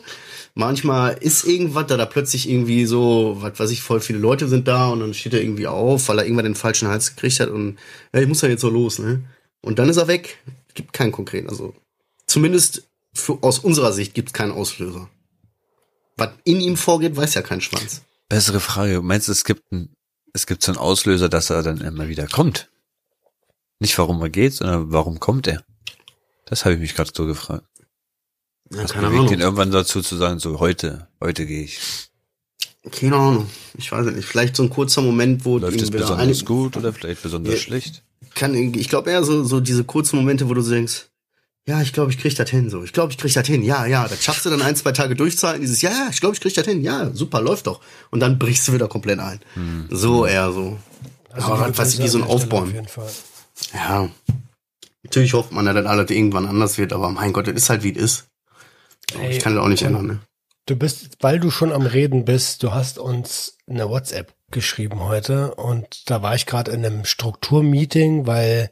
[0.55, 4.67] Manchmal ist irgendwas, da da plötzlich irgendwie so, was weiß ich, voll viele Leute sind
[4.67, 7.51] da und dann steht er irgendwie auf, weil er irgendwann den falschen Hals gekriegt hat
[7.51, 7.79] und
[8.13, 9.23] ja, ich muss ja jetzt so los, ne?
[9.63, 10.39] Und dann ist er weg.
[10.75, 11.75] Gibt keinen konkreten, also
[12.27, 15.09] zumindest für, aus unserer Sicht gibt es keinen Auslöser.
[16.17, 18.03] Was in ihm vorgeht, weiß ja kein Schwanz.
[18.29, 19.03] Bessere Frage.
[19.03, 19.95] Meinst du, es gibt ein,
[20.33, 22.69] es gibt so einen Auslöser, dass er dann immer wieder kommt?
[23.81, 25.65] Nicht warum er geht, sondern warum kommt er?
[26.47, 27.65] Das habe ich mich gerade so gefragt.
[28.73, 29.41] Ja, Was keine bewegt ihn Ahnung.
[29.41, 31.81] irgendwann dazu zu sagen, so heute, heute gehe ich.
[32.93, 33.47] Keine Ahnung.
[33.77, 34.27] Ich weiß es nicht.
[34.29, 37.55] Vielleicht so ein kurzer Moment, wo Läuft es irgendwie besonders eine- gut oder vielleicht besonders
[37.55, 37.61] Ja.
[37.61, 38.05] schlecht?
[38.35, 41.07] kann, ich glaube eher so, so diese kurzen Momente, wo du so denkst,
[41.67, 42.85] ja, ich glaube, ich krieg das hin, so.
[42.85, 43.63] Ich glaube, ich krieg das hin.
[43.63, 45.63] Ja, ja, das schaffst du dann ein, zwei Tage durchzuhalten.
[45.63, 46.81] Dieses, ja, ja, ich glaube, ich krieg das hin.
[46.83, 47.81] Ja, super, läuft doch.
[48.11, 49.41] Und dann brichst du wieder komplett ein.
[49.91, 50.79] So eher so.
[51.33, 52.69] Aber liebe was wie so ein Aufbäumen.
[52.69, 53.11] Auf jeden Fall.
[53.73, 54.09] Ja.
[55.03, 57.93] Natürlich hofft man, dass alles irgendwann anders wird, aber mein Gott, das ist halt wie
[57.95, 58.29] es ist.
[59.19, 60.21] Ey, ich kann das auch nicht ändern, ne?
[60.67, 65.55] Du bist, weil du schon am Reden bist, du hast uns eine WhatsApp geschrieben heute
[65.55, 68.71] und da war ich gerade in einem Strukturmeeting, weil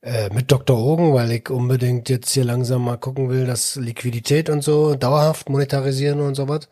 [0.00, 0.78] äh, mit Dr.
[0.78, 5.48] Ogen, weil ich unbedingt jetzt hier langsam mal gucken will, dass Liquidität und so dauerhaft
[5.48, 6.68] monetarisieren und sowas.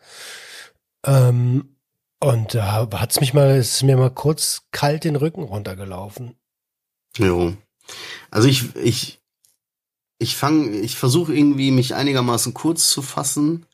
[1.05, 1.75] Ähm,
[2.19, 6.35] und da hat's mich mal, ist mir mal kurz kalt den Rücken runtergelaufen.
[7.17, 7.53] Jo.
[8.31, 9.19] Also ich, ich,
[10.19, 13.65] ich fange, ich versuche irgendwie mich einigermaßen kurz zu fassen,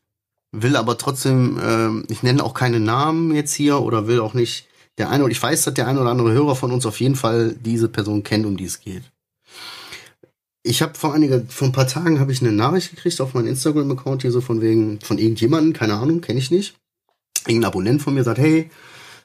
[0.51, 4.67] will aber trotzdem, ähm, ich nenne auch keine Namen jetzt hier oder will auch nicht
[4.97, 7.55] der eine, ich weiß, dass der eine oder andere Hörer von uns auf jeden Fall
[7.59, 9.03] diese Person kennt, um die es geht.
[10.61, 13.47] Ich habe vor einiger, vor ein paar Tagen habe ich eine Nachricht gekriegt auf meinen
[13.47, 16.75] Instagram-Account hier so von wegen, von irgendjemanden, keine Ahnung, kenne ich nicht.
[17.47, 18.69] Irgendein Abonnent von mir sagt, hey,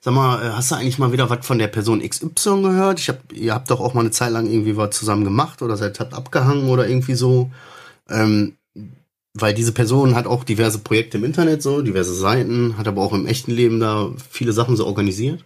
[0.00, 3.00] sag mal, äh, hast du eigentlich mal wieder was von der Person XY gehört?
[3.00, 5.76] Ich hab, ihr habt doch auch mal eine Zeit lang irgendwie was zusammen gemacht oder
[5.76, 7.50] seid habt abgehangen oder irgendwie so.
[8.08, 8.54] Ähm,
[9.34, 13.12] weil diese Person hat auch diverse Projekte im Internet, so, diverse Seiten, hat aber auch
[13.12, 15.44] im echten Leben da viele Sachen so organisiert.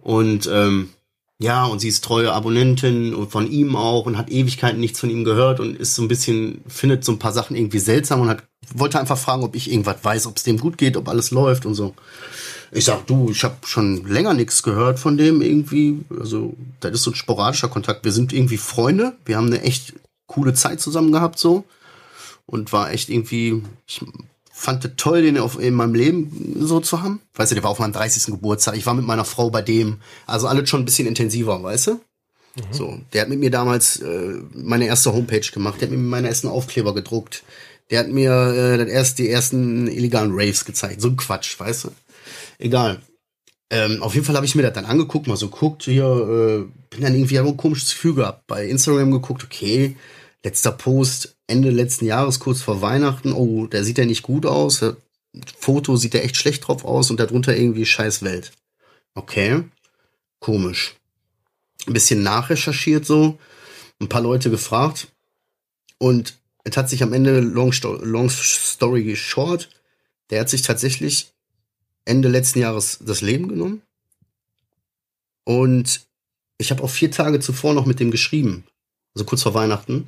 [0.00, 0.90] Und ähm,
[1.38, 5.10] ja, und sie ist treue Abonnentin und von ihm auch und hat Ewigkeiten nichts von
[5.10, 8.28] ihm gehört und ist so ein bisschen, findet so ein paar Sachen irgendwie seltsam und
[8.28, 8.42] hat,
[8.74, 11.64] wollte einfach fragen, ob ich irgendwas weiß, ob es dem gut geht, ob alles läuft
[11.64, 11.94] und so.
[12.72, 16.04] Ich sag, du, ich habe schon länger nichts gehört von dem irgendwie.
[16.18, 18.04] Also, das ist so ein sporadischer Kontakt.
[18.04, 19.14] Wir sind irgendwie Freunde.
[19.24, 19.94] Wir haben eine echt
[20.26, 21.64] coole Zeit zusammen gehabt so
[22.46, 24.00] und war echt irgendwie, ich
[24.52, 27.20] fand es toll, den auf, in meinem Leben so zu haben.
[27.34, 28.26] Weißt du, der war auf meinem 30.
[28.26, 28.76] Geburtstag.
[28.76, 29.98] Ich war mit meiner Frau bei dem.
[30.26, 32.00] Also alles schon ein bisschen intensiver, weißt du?
[32.72, 35.80] So, der hat mit mir damals äh, meine erste Homepage gemacht.
[35.80, 37.44] Der hat mir meine ersten Aufkleber gedruckt.
[37.90, 41.00] Der hat mir äh, das erst, die ersten illegalen Raves gezeigt.
[41.00, 41.88] So ein Quatsch, weißt du?
[42.60, 43.00] Egal.
[43.70, 46.90] Ähm, auf jeden Fall habe ich mir das dann angeguckt, mal so guckt, hier, äh,
[46.90, 48.46] bin dann irgendwie ein komisches Gefühl gehabt.
[48.46, 49.96] Bei Instagram geguckt, okay,
[50.44, 54.84] letzter Post, Ende letzten Jahres, kurz vor Weihnachten, oh, der sieht ja nicht gut aus.
[55.58, 58.52] Foto sieht ja echt schlecht drauf aus und darunter irgendwie scheiß Welt.
[59.14, 59.64] Okay,
[60.40, 60.96] komisch.
[61.86, 63.38] Ein bisschen nachrecherchiert so,
[64.00, 65.08] ein paar Leute gefragt
[65.98, 69.70] und es hat sich am Ende, long, long story short,
[70.28, 71.32] der hat sich tatsächlich
[72.04, 73.82] Ende letzten Jahres das Leben genommen.
[75.44, 76.06] Und
[76.58, 78.64] ich habe auch vier Tage zuvor noch mit dem geschrieben.
[79.14, 80.06] Also kurz vor Weihnachten.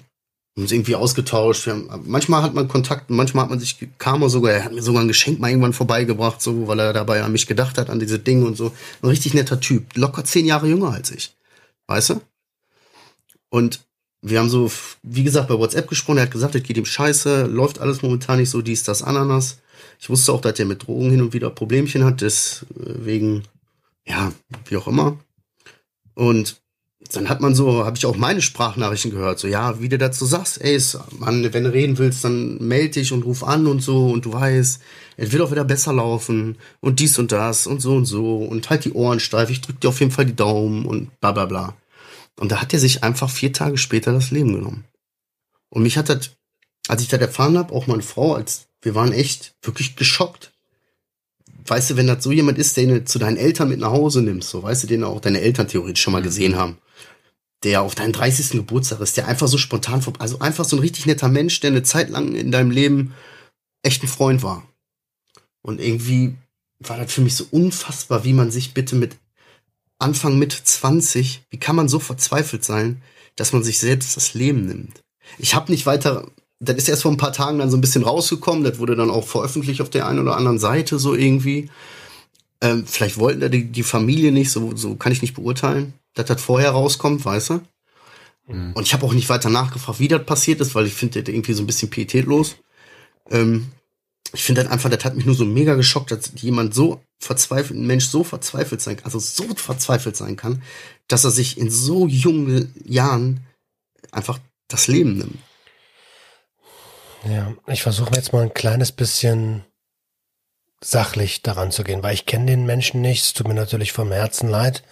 [0.55, 1.67] Und uns irgendwie ausgetauscht.
[1.67, 4.83] Haben, manchmal hat man Kontakt, manchmal hat man sich, kam er sogar, er hat mir
[4.83, 8.01] sogar ein Geschenk mal irgendwann vorbeigebracht, so, weil er dabei an mich gedacht hat, an
[8.01, 8.73] diese Dinge und so.
[9.01, 9.97] Ein richtig netter Typ.
[9.97, 11.35] Locker zehn Jahre jünger als ich.
[11.87, 12.21] Weißt du?
[13.49, 13.81] Und
[14.23, 14.71] wir haben so,
[15.03, 16.19] wie gesagt, bei WhatsApp gesprochen.
[16.19, 19.59] Er hat gesagt, es geht ihm scheiße, läuft alles momentan nicht so, dies, das, Ananas.
[20.01, 23.43] Ich wusste auch, dass er mit Drogen hin und wieder Problemchen hat, deswegen,
[24.07, 24.33] ja,
[24.67, 25.19] wie auch immer.
[26.15, 26.63] Und
[27.13, 30.25] dann hat man so, habe ich auch meine Sprachnachrichten gehört, so, ja, wie du dazu
[30.25, 30.81] sagst, ey,
[31.19, 34.33] Mann, wenn du reden willst, dann melde dich und ruf an und so und du
[34.33, 34.81] weißt,
[35.17, 38.71] es wird auch wieder besser laufen und dies und das und so und so und
[38.71, 41.47] halt die Ohren steif, ich drück dir auf jeden Fall die Daumen und bla bla
[41.47, 41.75] bla.
[42.38, 44.85] Und da hat er sich einfach vier Tage später das Leben genommen.
[45.68, 46.31] Und mich hat das,
[46.88, 50.53] als ich das erfahren habe, auch meine Frau, als wir waren echt wirklich geschockt.
[51.66, 54.23] Weißt du, wenn das so jemand ist, den du zu deinen Eltern mit nach Hause
[54.23, 56.79] nimmst, so weißt du, den auch deine Eltern theoretisch schon mal gesehen haben,
[57.62, 58.51] der auf deinen 30.
[58.51, 61.85] Geburtstag ist, der einfach so spontan, also einfach so ein richtig netter Mensch, der eine
[61.85, 63.14] Zeit lang in deinem Leben
[63.83, 64.66] echt ein Freund war.
[65.62, 66.35] Und irgendwie
[66.81, 69.16] war das für mich so unfassbar, wie man sich bitte mit
[70.03, 73.03] Anfang mit 20, wie kann man so verzweifelt sein,
[73.37, 75.03] dass man sich selbst das Leben nimmt?
[75.38, 76.27] Ich habe nicht weiter,
[76.61, 79.11] das ist erst vor ein paar Tagen dann so ein bisschen rausgekommen, das wurde dann
[79.11, 81.71] auch veröffentlicht auf der einen oder anderen Seite so irgendwie.
[82.61, 86.27] Ähm, vielleicht wollten da die, die Familie nicht, so, so kann ich nicht beurteilen, dass
[86.27, 87.61] das vorher rauskommt, weißt du?
[88.49, 88.73] Mhm.
[88.75, 91.33] Und ich habe auch nicht weiter nachgefragt, wie das passiert ist, weil ich finde das
[91.33, 92.57] irgendwie so ein bisschen pietätlos.
[93.31, 93.69] Ähm,
[94.33, 97.79] ich finde das einfach, das hat mich nur so mega geschockt, dass jemand so verzweifelt,
[97.79, 100.62] ein Mensch so verzweifelt sein kann, also so verzweifelt sein kann,
[101.09, 103.47] dass er sich in so jungen Jahren
[104.11, 105.38] einfach das Leben nimmt.
[107.25, 109.64] Ja, ich versuche jetzt mal ein kleines bisschen
[110.83, 114.11] sachlich daran zu gehen, weil ich kenne den Menschen nicht, es tut mir natürlich vom
[114.11, 114.83] Herzen leid.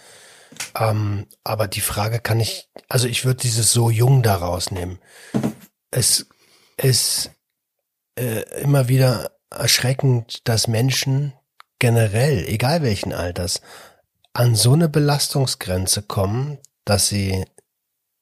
[0.75, 4.99] Ähm, aber die Frage kann ich, also ich würde dieses so jung da rausnehmen.
[5.91, 6.27] Es
[6.77, 7.31] ist
[8.15, 11.33] äh, immer wieder erschreckend, dass Menschen
[11.79, 13.61] generell, egal welchen Alters,
[14.33, 17.45] an so eine Belastungsgrenze kommen, dass sie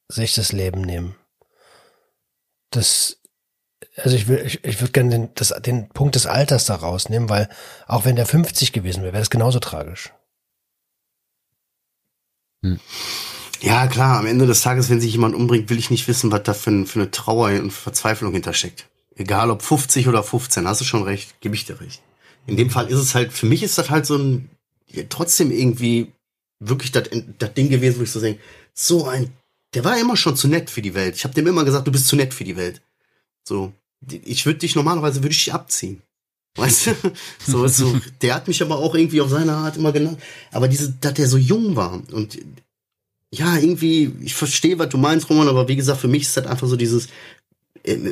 [0.08, 1.16] sich das Leben nehmen.
[2.72, 3.22] Das,
[3.96, 7.30] also ich will, ich, ich würde gerne den, das, den Punkt des Alters da rausnehmen,
[7.30, 7.50] weil
[7.88, 10.12] auch wenn der 50 gewesen wäre, wäre das genauso tragisch.
[12.64, 12.80] Hm.
[13.62, 16.44] Ja, klar, am Ende des Tages, wenn sich jemand umbringt, will ich nicht wissen, was
[16.44, 18.90] da für, für eine Trauer und Verzweiflung hintersteckt.
[19.20, 22.02] Egal ob 50 oder 15, hast du schon recht, gebe ich dir recht.
[22.48, 24.50] In dem Fall ist es halt, für mich ist das halt so ein,
[24.88, 26.14] ja, trotzdem irgendwie
[26.60, 27.10] wirklich das,
[27.54, 28.42] Ding gewesen, wo ich so denke,
[28.74, 29.30] so ein,
[29.74, 31.18] der war immer schon zu nett für die Welt.
[31.18, 32.82] Ich habe dem immer gesagt, du bist zu nett für die Welt.
[33.46, 33.74] So,
[34.10, 36.02] ich würde dich normalerweise würde ich dich abziehen.
[36.56, 36.96] Weißt du?
[37.46, 40.22] So, so, der hat mich aber auch irgendwie auf seine Art immer genannt.
[40.54, 42.40] Aber diese, dass der so jung war und
[43.32, 46.48] ja, irgendwie, ich verstehe, was du meinst, Roman, aber wie gesagt, für mich ist das
[46.48, 47.10] einfach so dieses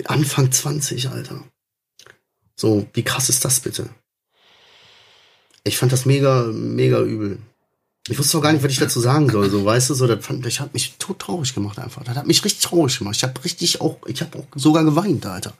[0.06, 1.44] Anfang 20, Alter.
[2.56, 3.90] So, wie krass ist das bitte?
[5.64, 7.40] Ich fand das mega, mega übel.
[8.10, 10.26] Ich wusste auch gar nicht, was ich dazu sagen soll, so, weißt du, so, das
[10.26, 12.04] fand, ich hat mich tot traurig gemacht einfach.
[12.04, 13.18] Das hat mich richtig traurig gemacht.
[13.18, 15.54] Ich habe richtig auch, ich habe auch sogar geweint, Alter.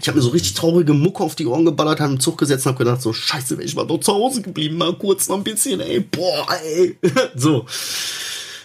[0.00, 2.66] Ich habe mir so richtig traurige Mucke auf die Ohren geballert, habe im Zug gesetzt
[2.66, 5.36] und hab gedacht, so, scheiße, wäre ich mal doch zu Hause geblieben, mal kurz noch
[5.36, 6.98] ein bisschen, ey, boah, ey.
[7.34, 7.66] so.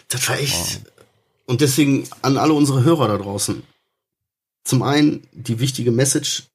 [0.08, 0.82] Das war echt.
[1.46, 3.64] Und deswegen an alle unsere Hörer da draußen.
[4.66, 6.48] Zum einen die wichtige Message,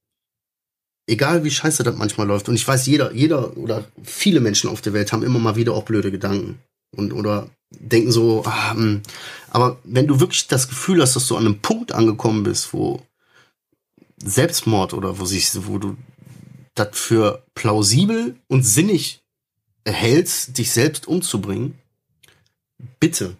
[1.06, 4.80] egal wie scheiße das manchmal läuft, und ich weiß, jeder, jeder oder viele Menschen auf
[4.80, 6.58] der Welt haben immer mal wieder auch blöde Gedanken.
[6.96, 9.02] Und, oder denken so, ah, hm.
[9.50, 13.00] aber wenn du wirklich das Gefühl hast, dass du an einem Punkt angekommen bist, wo
[14.22, 15.96] Selbstmord oder wo sich, wo du
[16.74, 19.20] das für plausibel und sinnig
[19.84, 21.78] erhältst, dich selbst umzubringen,
[22.98, 23.36] bitte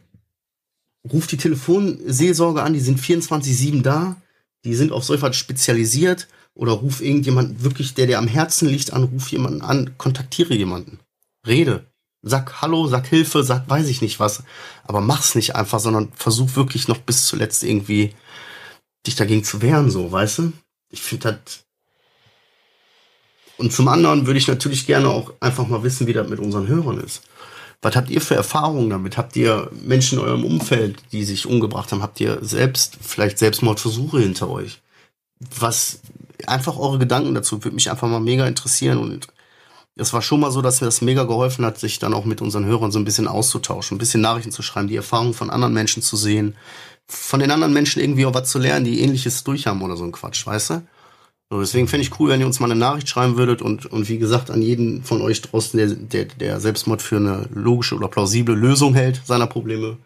[1.12, 4.16] ruf die Telefonseelsorge an, die sind 24-7 da,
[4.64, 9.04] die sind auf etwas spezialisiert oder ruf irgendjemand wirklich, der dir am Herzen liegt, an,
[9.04, 10.98] ruf jemanden an, kontaktiere jemanden.
[11.46, 11.86] Rede.
[12.22, 14.42] Sag Hallo, sag Hilfe, sag weiß ich nicht was.
[14.84, 18.14] Aber mach's nicht einfach, sondern versuch wirklich noch bis zuletzt irgendwie
[19.06, 20.52] dich dagegen zu wehren, so, weißt du?
[20.90, 21.64] Ich finde das.
[23.56, 26.66] Und zum anderen würde ich natürlich gerne auch einfach mal wissen, wie das mit unseren
[26.66, 27.22] Hörern ist.
[27.82, 29.16] Was habt ihr für Erfahrungen damit?
[29.16, 32.02] Habt ihr Menschen in eurem Umfeld, die sich umgebracht haben?
[32.02, 34.82] Habt ihr selbst vielleicht Selbstmordversuche hinter euch?
[35.58, 36.00] Was
[36.46, 39.28] einfach eure Gedanken dazu würde mich einfach mal mega interessieren und
[39.96, 42.40] es war schon mal so, dass mir das mega geholfen hat, sich dann auch mit
[42.40, 45.74] unseren Hörern so ein bisschen auszutauschen, ein bisschen Nachrichten zu schreiben, die Erfahrungen von anderen
[45.74, 46.56] Menschen zu sehen,
[47.06, 50.12] von den anderen Menschen irgendwie auch was zu lernen, die ähnliches durchhaben oder so ein
[50.12, 50.82] Quatsch, weißt du?
[51.52, 54.08] So, deswegen fände ich cool, wenn ihr uns mal eine Nachricht schreiben würdet und, und
[54.08, 58.06] wie gesagt, an jeden von euch draußen, der, der, der Selbstmord für eine logische oder
[58.06, 59.98] plausible Lösung hält seiner Probleme,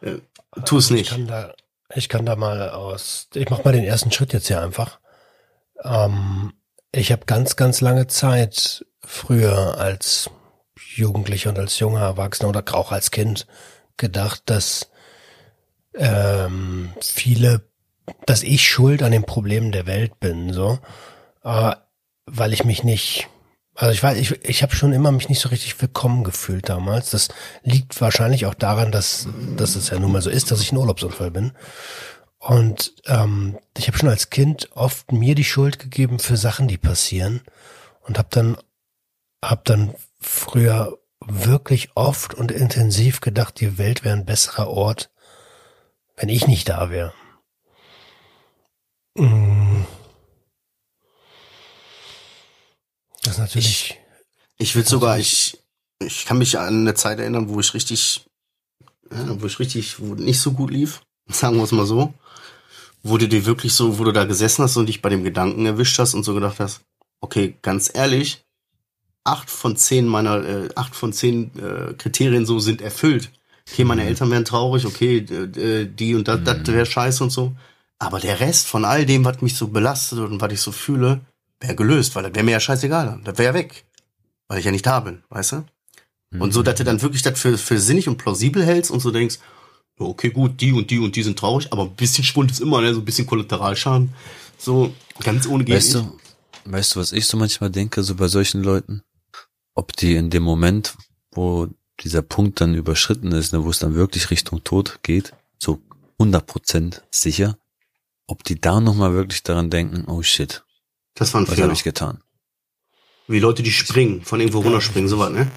[0.00, 0.16] äh,
[0.64, 1.10] tu es nicht.
[1.10, 1.52] Ich kann, da,
[1.94, 5.00] ich kann da mal aus, ich mach mal den ersten Schritt jetzt hier einfach.
[5.84, 6.54] Ähm,
[6.92, 10.30] ich habe ganz, ganz lange Zeit früher als
[10.94, 13.46] Jugendlicher und als junger Erwachsener oder auch als Kind
[13.98, 14.90] gedacht, dass
[15.94, 17.69] ähm, viele,
[18.26, 20.78] dass ich schuld an den Problemen der Welt bin, so,
[21.44, 21.74] äh,
[22.26, 23.28] weil ich mich nicht,
[23.74, 27.10] also ich weiß, ich, ich habe schon immer mich nicht so richtig willkommen gefühlt damals.
[27.10, 27.28] Das
[27.62, 30.76] liegt wahrscheinlich auch daran, dass, dass es ja nun mal so ist, dass ich ein
[30.76, 31.52] Urlaubsunfall bin.
[32.38, 36.78] Und ähm, ich habe schon als Kind oft mir die Schuld gegeben für Sachen, die
[36.78, 37.42] passieren
[38.00, 38.56] und habe dann
[39.44, 45.10] hab dann früher wirklich oft und intensiv gedacht, die Welt wäre ein besserer Ort,
[46.16, 47.12] wenn ich nicht da wäre.
[49.16, 49.82] Mm.
[53.22, 53.90] Das ist natürlich.
[54.56, 55.58] Ich, ich würde sogar, ich,
[55.98, 58.24] ich kann mich an eine Zeit erinnern, wo ich richtig,
[59.10, 62.14] wo ich richtig, wo nicht so gut lief, sagen wir es mal so.
[63.02, 65.64] Wo du dir wirklich so, wo du da gesessen hast und dich bei dem Gedanken
[65.64, 66.82] erwischt hast und so gedacht hast,
[67.20, 68.44] okay, ganz ehrlich,
[69.24, 73.30] acht von zehn meiner, äh, acht von zehn äh, Kriterien so sind erfüllt
[73.70, 76.44] okay, meine Eltern wären traurig, okay, äh, die und das, mhm.
[76.44, 77.54] das wäre scheiße und so.
[78.00, 81.20] Aber der Rest von all dem, was mich so belastet und was ich so fühle,
[81.60, 83.20] wäre gelöst, weil das wäre mir ja scheißegal.
[83.24, 83.84] Das wäre ja weg.
[84.48, 85.64] Weil ich ja nicht da bin, weißt du?
[86.30, 86.40] Mhm.
[86.40, 89.10] Und so, dass du dann wirklich das für, für sinnig und plausibel hältst und so
[89.10, 89.38] denkst,
[89.98, 92.80] okay, gut, die und die und die sind traurig, aber ein bisschen Schwund ist immer,
[92.80, 92.94] ne?
[92.94, 94.14] so ein bisschen Kollateralschaden.
[94.56, 96.18] So, ganz ohne geht weißt du,
[96.64, 99.02] weißt du, was ich so manchmal denke, so bei solchen Leuten?
[99.74, 100.96] Ob die in dem Moment,
[101.32, 101.68] wo
[102.00, 105.80] dieser Punkt dann überschritten ist, ne, wo es dann wirklich Richtung Tod geht, so
[106.18, 107.56] 100% sicher,
[108.30, 110.64] ob die da nochmal wirklich daran denken, oh shit,
[111.14, 112.22] das war ein was habe ich getan?
[113.26, 115.50] Wie Leute, die springen, von irgendwo runterspringen, sowas, ne?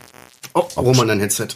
[0.53, 1.49] Oh, Roman, dein Headset.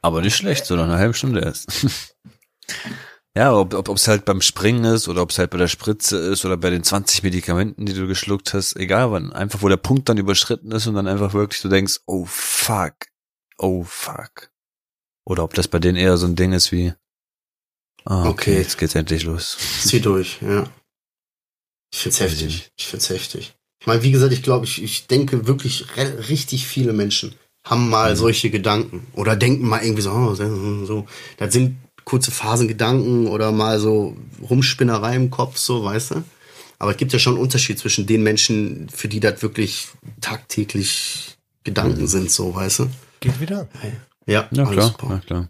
[0.00, 1.86] Aber nicht schlecht, so nach einer halben Stunde erst.
[3.36, 6.16] ja, ob ob es halt beim Springen ist oder ob es halt bei der Spritze
[6.16, 9.32] ist oder bei den 20 Medikamenten, die du geschluckt hast, egal wann.
[9.32, 12.94] Einfach, wo der Punkt dann überschritten ist und dann einfach wirklich du denkst, oh fuck,
[13.58, 14.50] oh fuck.
[15.24, 16.94] Oder ob das bei denen eher so ein Ding ist wie,
[18.08, 18.58] ah, okay, okay.
[18.58, 19.56] jetzt geht's endlich los.
[19.82, 20.68] Zieh durch, ja.
[21.92, 22.70] Ich find's heftig.
[22.76, 23.54] Ich find's heftig.
[23.80, 25.86] Ich meine, wie gesagt, ich glaube, ich, ich denke wirklich
[26.28, 27.34] richtig viele Menschen
[27.64, 31.06] haben mal solche Gedanken oder denken mal irgendwie so, oh, so.
[31.36, 34.16] Das sind kurze Phasengedanken oder mal so
[34.48, 36.24] Rumspinnerei im Kopf, so, weißt du?
[36.78, 39.88] Aber es gibt ja schon einen Unterschied zwischen den Menschen, für die das wirklich
[40.20, 42.90] tagtäglich Gedanken sind, so, weißt du?
[43.20, 43.68] Geht wieder?
[44.26, 45.06] Ja, Ja, alles klar, super.
[45.10, 45.48] na klar.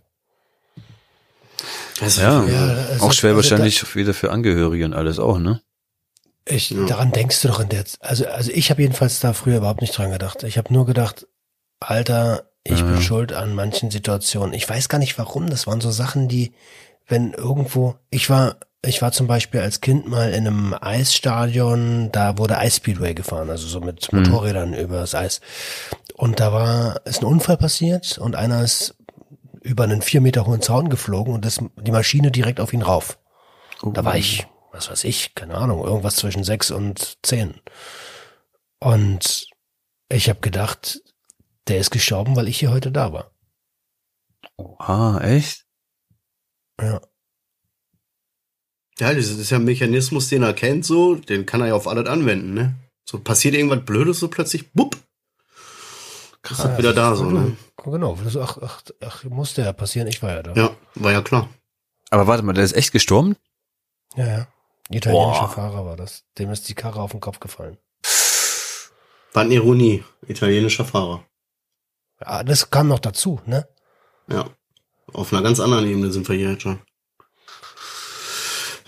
[2.00, 5.60] Also, Ja, Ja, auch ist- schwer also wahrscheinlich wieder für Angehörige und alles auch, ne?
[6.50, 9.82] Ich, daran denkst du doch in der, also, also ich habe jedenfalls da früher überhaupt
[9.82, 10.44] nicht dran gedacht.
[10.44, 11.26] Ich habe nur gedacht,
[11.80, 14.54] Alter, ich bin schuld an manchen Situationen.
[14.54, 15.48] Ich weiß gar nicht warum.
[15.50, 16.52] Das waren so Sachen, die,
[17.06, 22.38] wenn irgendwo, ich war, ich war zum Beispiel als Kind mal in einem Eisstadion, da
[22.38, 25.40] wurde Eisspeedway gefahren, also so mit Motorrädern übers Eis.
[26.14, 28.94] Und da war, ist ein Unfall passiert und einer ist
[29.68, 33.18] über einen vier Meter hohen Zaun geflogen und das, die Maschine direkt auf ihn rauf.
[33.82, 37.60] Da war ich, was weiß ich, keine Ahnung, irgendwas zwischen sechs und zehn.
[38.80, 39.48] Und
[40.08, 41.00] ich habe gedacht,
[41.68, 43.30] der ist gestorben, weil ich hier heute da war.
[44.78, 45.66] Ah, echt?
[46.80, 47.00] Ja.
[48.98, 51.86] Ja, das ist ja ein Mechanismus, den er kennt, so, den kann er ja auf
[51.86, 52.74] alles anwenden, ne?
[53.04, 54.96] So passiert irgendwas Blödes, so plötzlich, bupp,
[56.50, 57.56] ist er wieder da, so, ne?
[57.84, 60.52] Genau, das- ach, ach, ach, musste ja passieren, ich war ja da.
[60.54, 61.48] Ja, war ja klar.
[62.10, 63.36] Aber warte mal, der ist echt gestorben?
[64.16, 64.26] ja.
[64.26, 64.46] ja.
[64.90, 65.48] Italienischer Boah.
[65.50, 66.24] Fahrer war das.
[66.38, 67.76] Dem ist die Karre auf den Kopf gefallen.
[69.34, 71.24] Eine Ironie, italienischer Fahrer.
[72.20, 73.68] Ja, das kam noch dazu, ne?
[74.28, 74.48] Ja.
[75.12, 76.80] Auf einer ganz anderen Ebene sind wir hier jetzt schon.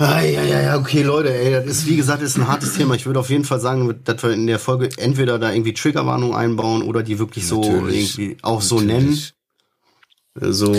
[0.01, 2.95] Ah, ja, ja, ja, okay, Leute, ey, das ist, wie gesagt, ist ein hartes Thema.
[2.95, 6.35] Ich würde auf jeden Fall sagen, dass wir in der Folge entweder da irgendwie Triggerwarnung
[6.35, 8.19] einbauen oder die wirklich so Natürlich.
[8.19, 9.35] irgendwie auch so Natürlich.
[10.35, 10.53] nennen.
[10.55, 10.73] So,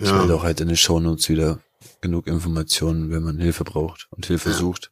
[0.00, 0.18] Ich ja.
[0.18, 1.60] werde auch halt in den Shownotes wieder
[2.00, 4.90] genug Informationen, wenn man Hilfe braucht und Hilfe sucht.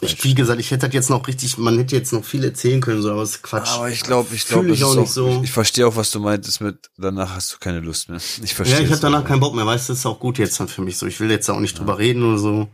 [0.00, 2.80] Ich, wie gesagt, ich hätte das jetzt noch richtig, man hätte jetzt noch viel erzählen
[2.80, 3.70] können, so, aber es ist Quatsch.
[3.70, 5.28] Aber ich glaube, ich glaube, ich auch nicht so.
[5.28, 8.20] Ich, ich verstehe auch, was du meintest mit, danach hast du keine Lust mehr.
[8.42, 8.78] Ich verstehe.
[8.78, 9.26] ja, ich habe danach auch.
[9.26, 11.06] keinen Bock mehr, weißt du, das ist auch gut jetzt dann für mich so.
[11.06, 12.68] Ich will jetzt auch nicht drüber reden oder so.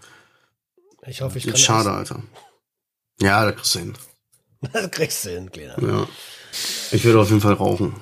[1.07, 2.23] Ich hoffe, ich kann Ist schade, Alter.
[3.21, 3.95] Ja, da kriegst du hin.
[4.73, 5.81] Das kriegst du hin, Kleiner.
[5.83, 6.09] Ja.
[6.91, 7.95] Ich würde auf jeden Fall rauchen.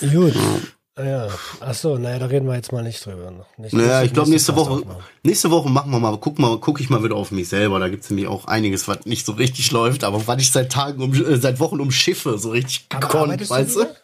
[0.00, 0.34] Gut.
[0.36, 0.58] Ah,
[0.98, 1.28] Ja.
[1.60, 3.46] Ach so, naja, da reden wir jetzt mal nicht drüber.
[3.56, 4.82] Nicht, Naja, ich glaube nächste Woche,
[5.22, 7.78] nächste Woche machen wir mal, guck mal, guck ich mal wieder auf mich selber.
[7.78, 11.02] Da gibt's nämlich auch einiges, was nicht so richtig läuft, aber was ich seit Tagen
[11.02, 13.80] um, äh, seit Wochen umschiffe, so richtig gekonnt, weißt du?
[13.80, 13.96] wieder?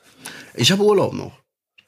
[0.55, 1.33] Ich habe Urlaub noch.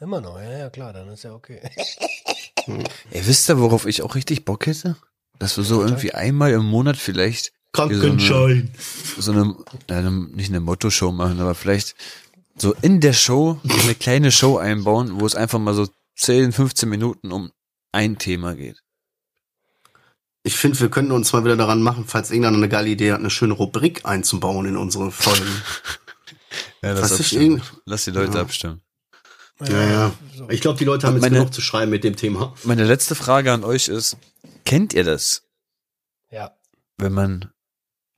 [0.00, 1.60] Immer noch, ja, ja, klar, dann ist ja okay.
[2.66, 4.96] Ey, wisst ihr, worauf ich auch richtig Bock hätte?
[5.38, 8.70] Dass wir so irgendwie einmal im Monat vielleicht Krankenschein.
[9.18, 9.54] so eine,
[9.88, 11.94] ja, eine nicht eine Motto-Show machen, aber vielleicht
[12.58, 16.88] so in der Show eine kleine Show einbauen, wo es einfach mal so 10, 15
[16.88, 17.52] Minuten um
[17.92, 18.82] ein Thema geht.
[20.42, 23.18] Ich finde, wir könnten uns mal wieder daran machen, falls irgendeiner eine geile Idee hat,
[23.18, 25.46] eine schöne Rubrik einzubauen in unsere Folgen.
[26.82, 28.42] Ja, Was ist irgend- Lass die Leute Ja.
[28.42, 28.80] abstimmen.
[29.60, 30.12] ja, ja.
[30.50, 32.54] Ich glaube, die Leute haben Und jetzt meine- genug zu schreiben mit dem Thema.
[32.64, 34.16] Meine letzte Frage an euch ist,
[34.64, 35.42] kennt ihr das,
[36.30, 36.54] Ja.
[36.98, 37.50] wenn man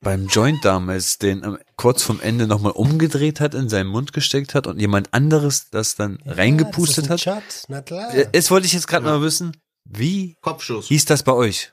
[0.01, 4.55] beim Joint damals den am- kurz vom Ende nochmal umgedreht hat, in seinen Mund gesteckt
[4.55, 7.37] hat und jemand anderes das dann reingepustet ja, das ist hat?
[7.37, 8.15] ein Chat, na klar.
[8.33, 10.87] Jetzt wollte ich jetzt gerade mal wissen, wie Kopfschuss.
[10.87, 11.71] hieß das bei euch?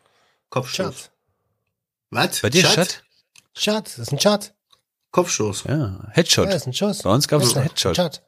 [0.50, 1.10] Kopfschuss.
[2.10, 2.40] Was?
[2.40, 2.64] Bei dir?
[2.66, 3.02] Schat?
[3.54, 4.54] Chat, das ist ein Chat.
[5.12, 5.64] Kopfschuss.
[5.64, 6.46] Ja, Ja, Headshot.
[6.48, 7.02] das ist ein Schuss.
[7.02, 7.94] Bei uns gab es Ja, einen Headshot.
[7.96, 8.22] Chat.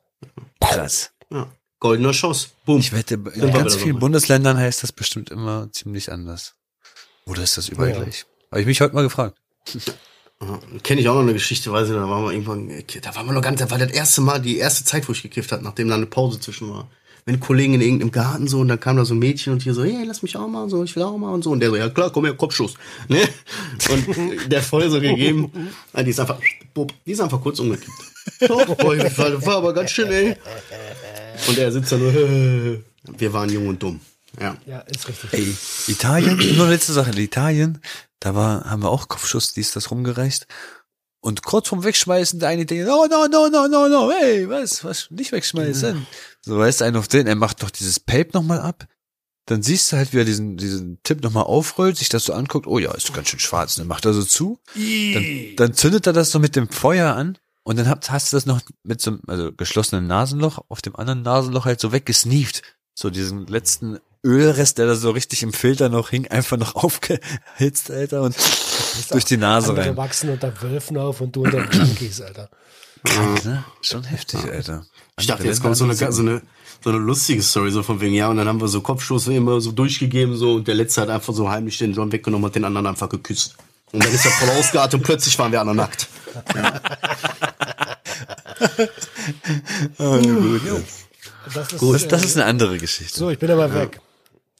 [0.60, 1.10] Krass.
[1.30, 1.48] Ja.
[1.80, 2.48] Goldener Schuss.
[2.64, 2.78] Boom.
[2.80, 3.98] Ich wette, in wir ganz vielen.
[3.98, 6.54] Bundesländern heißt das bestimmt immer ziemlich anders.
[7.26, 8.00] Oder ist das überall Ja.
[8.02, 8.26] gleich?
[8.50, 9.38] Habe ich mich heute mal gefragt.
[10.84, 12.70] Kenne ich auch noch eine Geschichte, weiß ich da waren wir irgendwann,
[13.02, 15.22] da waren wir noch ganz, da war das erste Mal, die erste Zeit, wo ich
[15.22, 16.88] gekifft hat, nachdem da eine Pause zwischen war.
[17.24, 19.74] Wenn Kollegen in irgendeinem Garten so und dann kam da so ein Mädchen und hier
[19.74, 21.50] so, hey, lass mich auch mal, so, ich will auch mal und so.
[21.50, 22.74] Und der so, ja klar, komm her, Kopfschuss.
[23.08, 23.20] Ne?
[23.90, 25.50] Und der voll so gegeben,
[25.92, 26.38] ah, die ist einfach,
[27.04, 27.90] die ist einfach kurz umgekippt.
[28.46, 30.36] Boah, das das war aber ganz schön, ey.
[31.48, 32.14] Und er sitzt da nur,
[33.18, 34.00] wir waren jung und dumm.
[34.40, 34.56] Ja.
[34.66, 35.32] Ja, ist richtig.
[35.32, 37.80] Ey, Italien, nur letzte Sache, in Italien,
[38.20, 40.46] da war, haben wir auch Kopfschuss, die ist das rumgereicht.
[41.20, 44.84] Und kurz vorm Wegschmeißen, der eine denkt, oh, no, no, no, no, no, hey, was,
[44.84, 46.06] was, nicht wegschmeißen.
[46.42, 48.86] So, weißt du, einer auf den, er macht doch dieses Pape nochmal ab.
[49.46, 52.66] Dann siehst du halt, wie er diesen, diesen Tipp nochmal aufrollt, sich das so anguckt,
[52.66, 54.60] oh ja, ist ganz schön schwarz, dann macht er so zu.
[54.74, 58.46] Dann, dann zündet er das so mit dem Feuer an und dann hast du das
[58.46, 62.62] noch mit so einem, also geschlossenen Nasenloch, auf dem anderen Nasenloch halt so weggesneeft.
[62.94, 63.98] So diesen letzten
[64.28, 68.36] Ölrest, der da so richtig im Filter noch hing, einfach noch aufgehitzt, Alter, und
[69.10, 69.96] durch die Nase Andere rein.
[69.96, 72.48] wachsen unter Wölfen auf und du unter Junkies, Alter.
[73.44, 73.64] Ne?
[73.80, 74.84] Schon heftig, Alter.
[75.18, 76.42] Ich dachte, Andere jetzt kommt so eine, so eine,
[76.84, 79.60] so eine lustige Story, so von wegen, ja, und dann haben wir so Kopfschuss immer
[79.60, 82.64] so durchgegeben, so, und der Letzte hat einfach so heimlich den John weggenommen und den
[82.64, 83.56] anderen einfach geküsst.
[83.92, 86.08] Und dann ist er voll ausgeartet und plötzlich waren wir alle nackt.
[89.98, 90.60] Oh, gut.
[91.54, 93.18] Das ist, Gut, das äh, ist eine andere Geschichte.
[93.18, 93.94] so, ich bin aber weg.
[93.96, 94.00] Ja,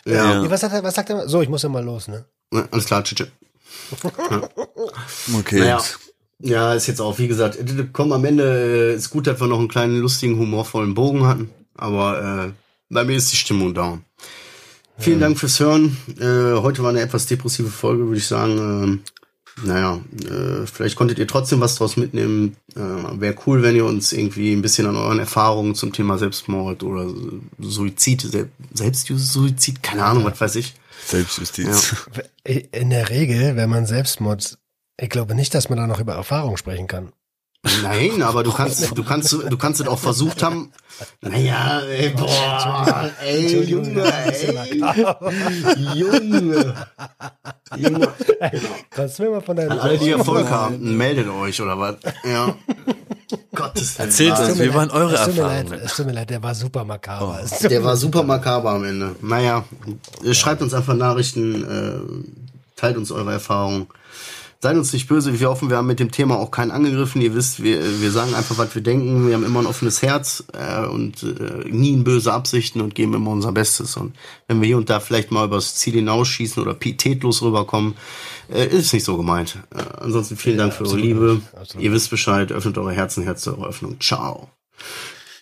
[0.09, 1.29] Nee, Was, hat er, was sagt er?
[1.29, 2.25] So, ich muss ja mal los, ne?
[2.53, 3.19] Ja, alles klar, tschüss.
[3.19, 3.29] tschüss.
[5.35, 5.61] Okay.
[5.61, 5.83] Naja,
[6.41, 7.59] ja, ist jetzt auch, wie gesagt,
[7.93, 11.51] komm, am Ende äh, ist gut, dass wir noch einen kleinen, lustigen, humorvollen Bogen hatten,
[11.75, 12.53] aber äh,
[12.91, 14.05] bei mir ist die Stimmung down.
[15.01, 15.97] Vielen Dank fürs Hören.
[16.19, 18.59] Äh, heute war eine etwas depressive Folge, würde ich sagen.
[18.59, 19.03] Ähm,
[19.65, 22.57] naja, äh, vielleicht konntet ihr trotzdem was draus mitnehmen.
[22.75, 22.81] Äh,
[23.21, 27.07] Wäre cool, wenn ihr uns irgendwie ein bisschen an euren Erfahrungen zum Thema Selbstmord oder
[27.59, 30.75] Suizid, Sel Selbstsuizid, keine Ahnung, was weiß ich.
[31.07, 31.95] Selbstjustiz.
[32.45, 34.59] In der Regel, wenn man Selbstmord,
[35.01, 37.13] ich glaube nicht, dass man da noch über Erfahrung sprechen kann.
[37.83, 40.73] Nein, aber du kannst, du kannst, du kannst es auch versucht haben.
[41.21, 44.83] Naja, ey, boah, ey, Junge, ey,
[45.95, 46.75] Junge,
[47.77, 48.09] Junge.
[48.91, 51.97] Kannst du mir mal von deinem An alle, die Erfolg haben, meldet euch oder was?
[52.25, 52.55] Ja.
[53.55, 54.09] Gottes Willen.
[54.09, 55.85] Erzählt uns, wie waren eure es tut mir leid, Erfahrungen?
[55.85, 56.85] es tut mir leid, der war super Oh.
[56.87, 57.41] makaber.
[57.61, 59.15] Tut Der war super makaber am Ende.
[59.23, 59.65] Naja,
[60.33, 62.01] schreibt uns einfach Nachrichten, äh,
[62.77, 63.87] teilt uns eure Erfahrungen.
[64.61, 67.23] Seid uns nicht böse, wir hoffen, wir haben mit dem Thema auch keinen angegriffen.
[67.23, 69.29] Ihr wisst, wir, wir sagen einfach, was wir denken.
[69.29, 73.15] Wir haben immer ein offenes Herz äh, und äh, nie in böse Absichten und geben
[73.15, 73.97] immer unser Bestes.
[73.97, 74.17] Und
[74.49, 77.95] wenn wir hier und da vielleicht mal übers Ziel hinausschießen oder pietätlos rüberkommen,
[78.53, 79.59] äh, ist es nicht so gemeint.
[79.73, 81.41] Äh, ansonsten vielen Dank für eure Liebe.
[81.53, 84.01] absolut Ihr wisst Bescheid, öffnet eure Herzen, Herz zur Öffnung.
[84.01, 84.51] Ciao.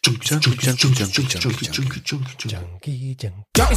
[0.05, 2.03] Junkie, junkie, junkie, junkie, junkie, junkie.
[2.45, 3.17] Junkie,
[3.57, 3.77] Junkie.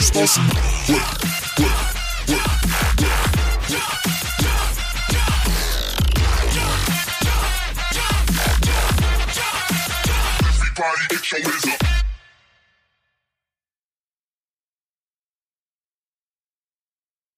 [10.49, 11.86] Everybody get your hands up.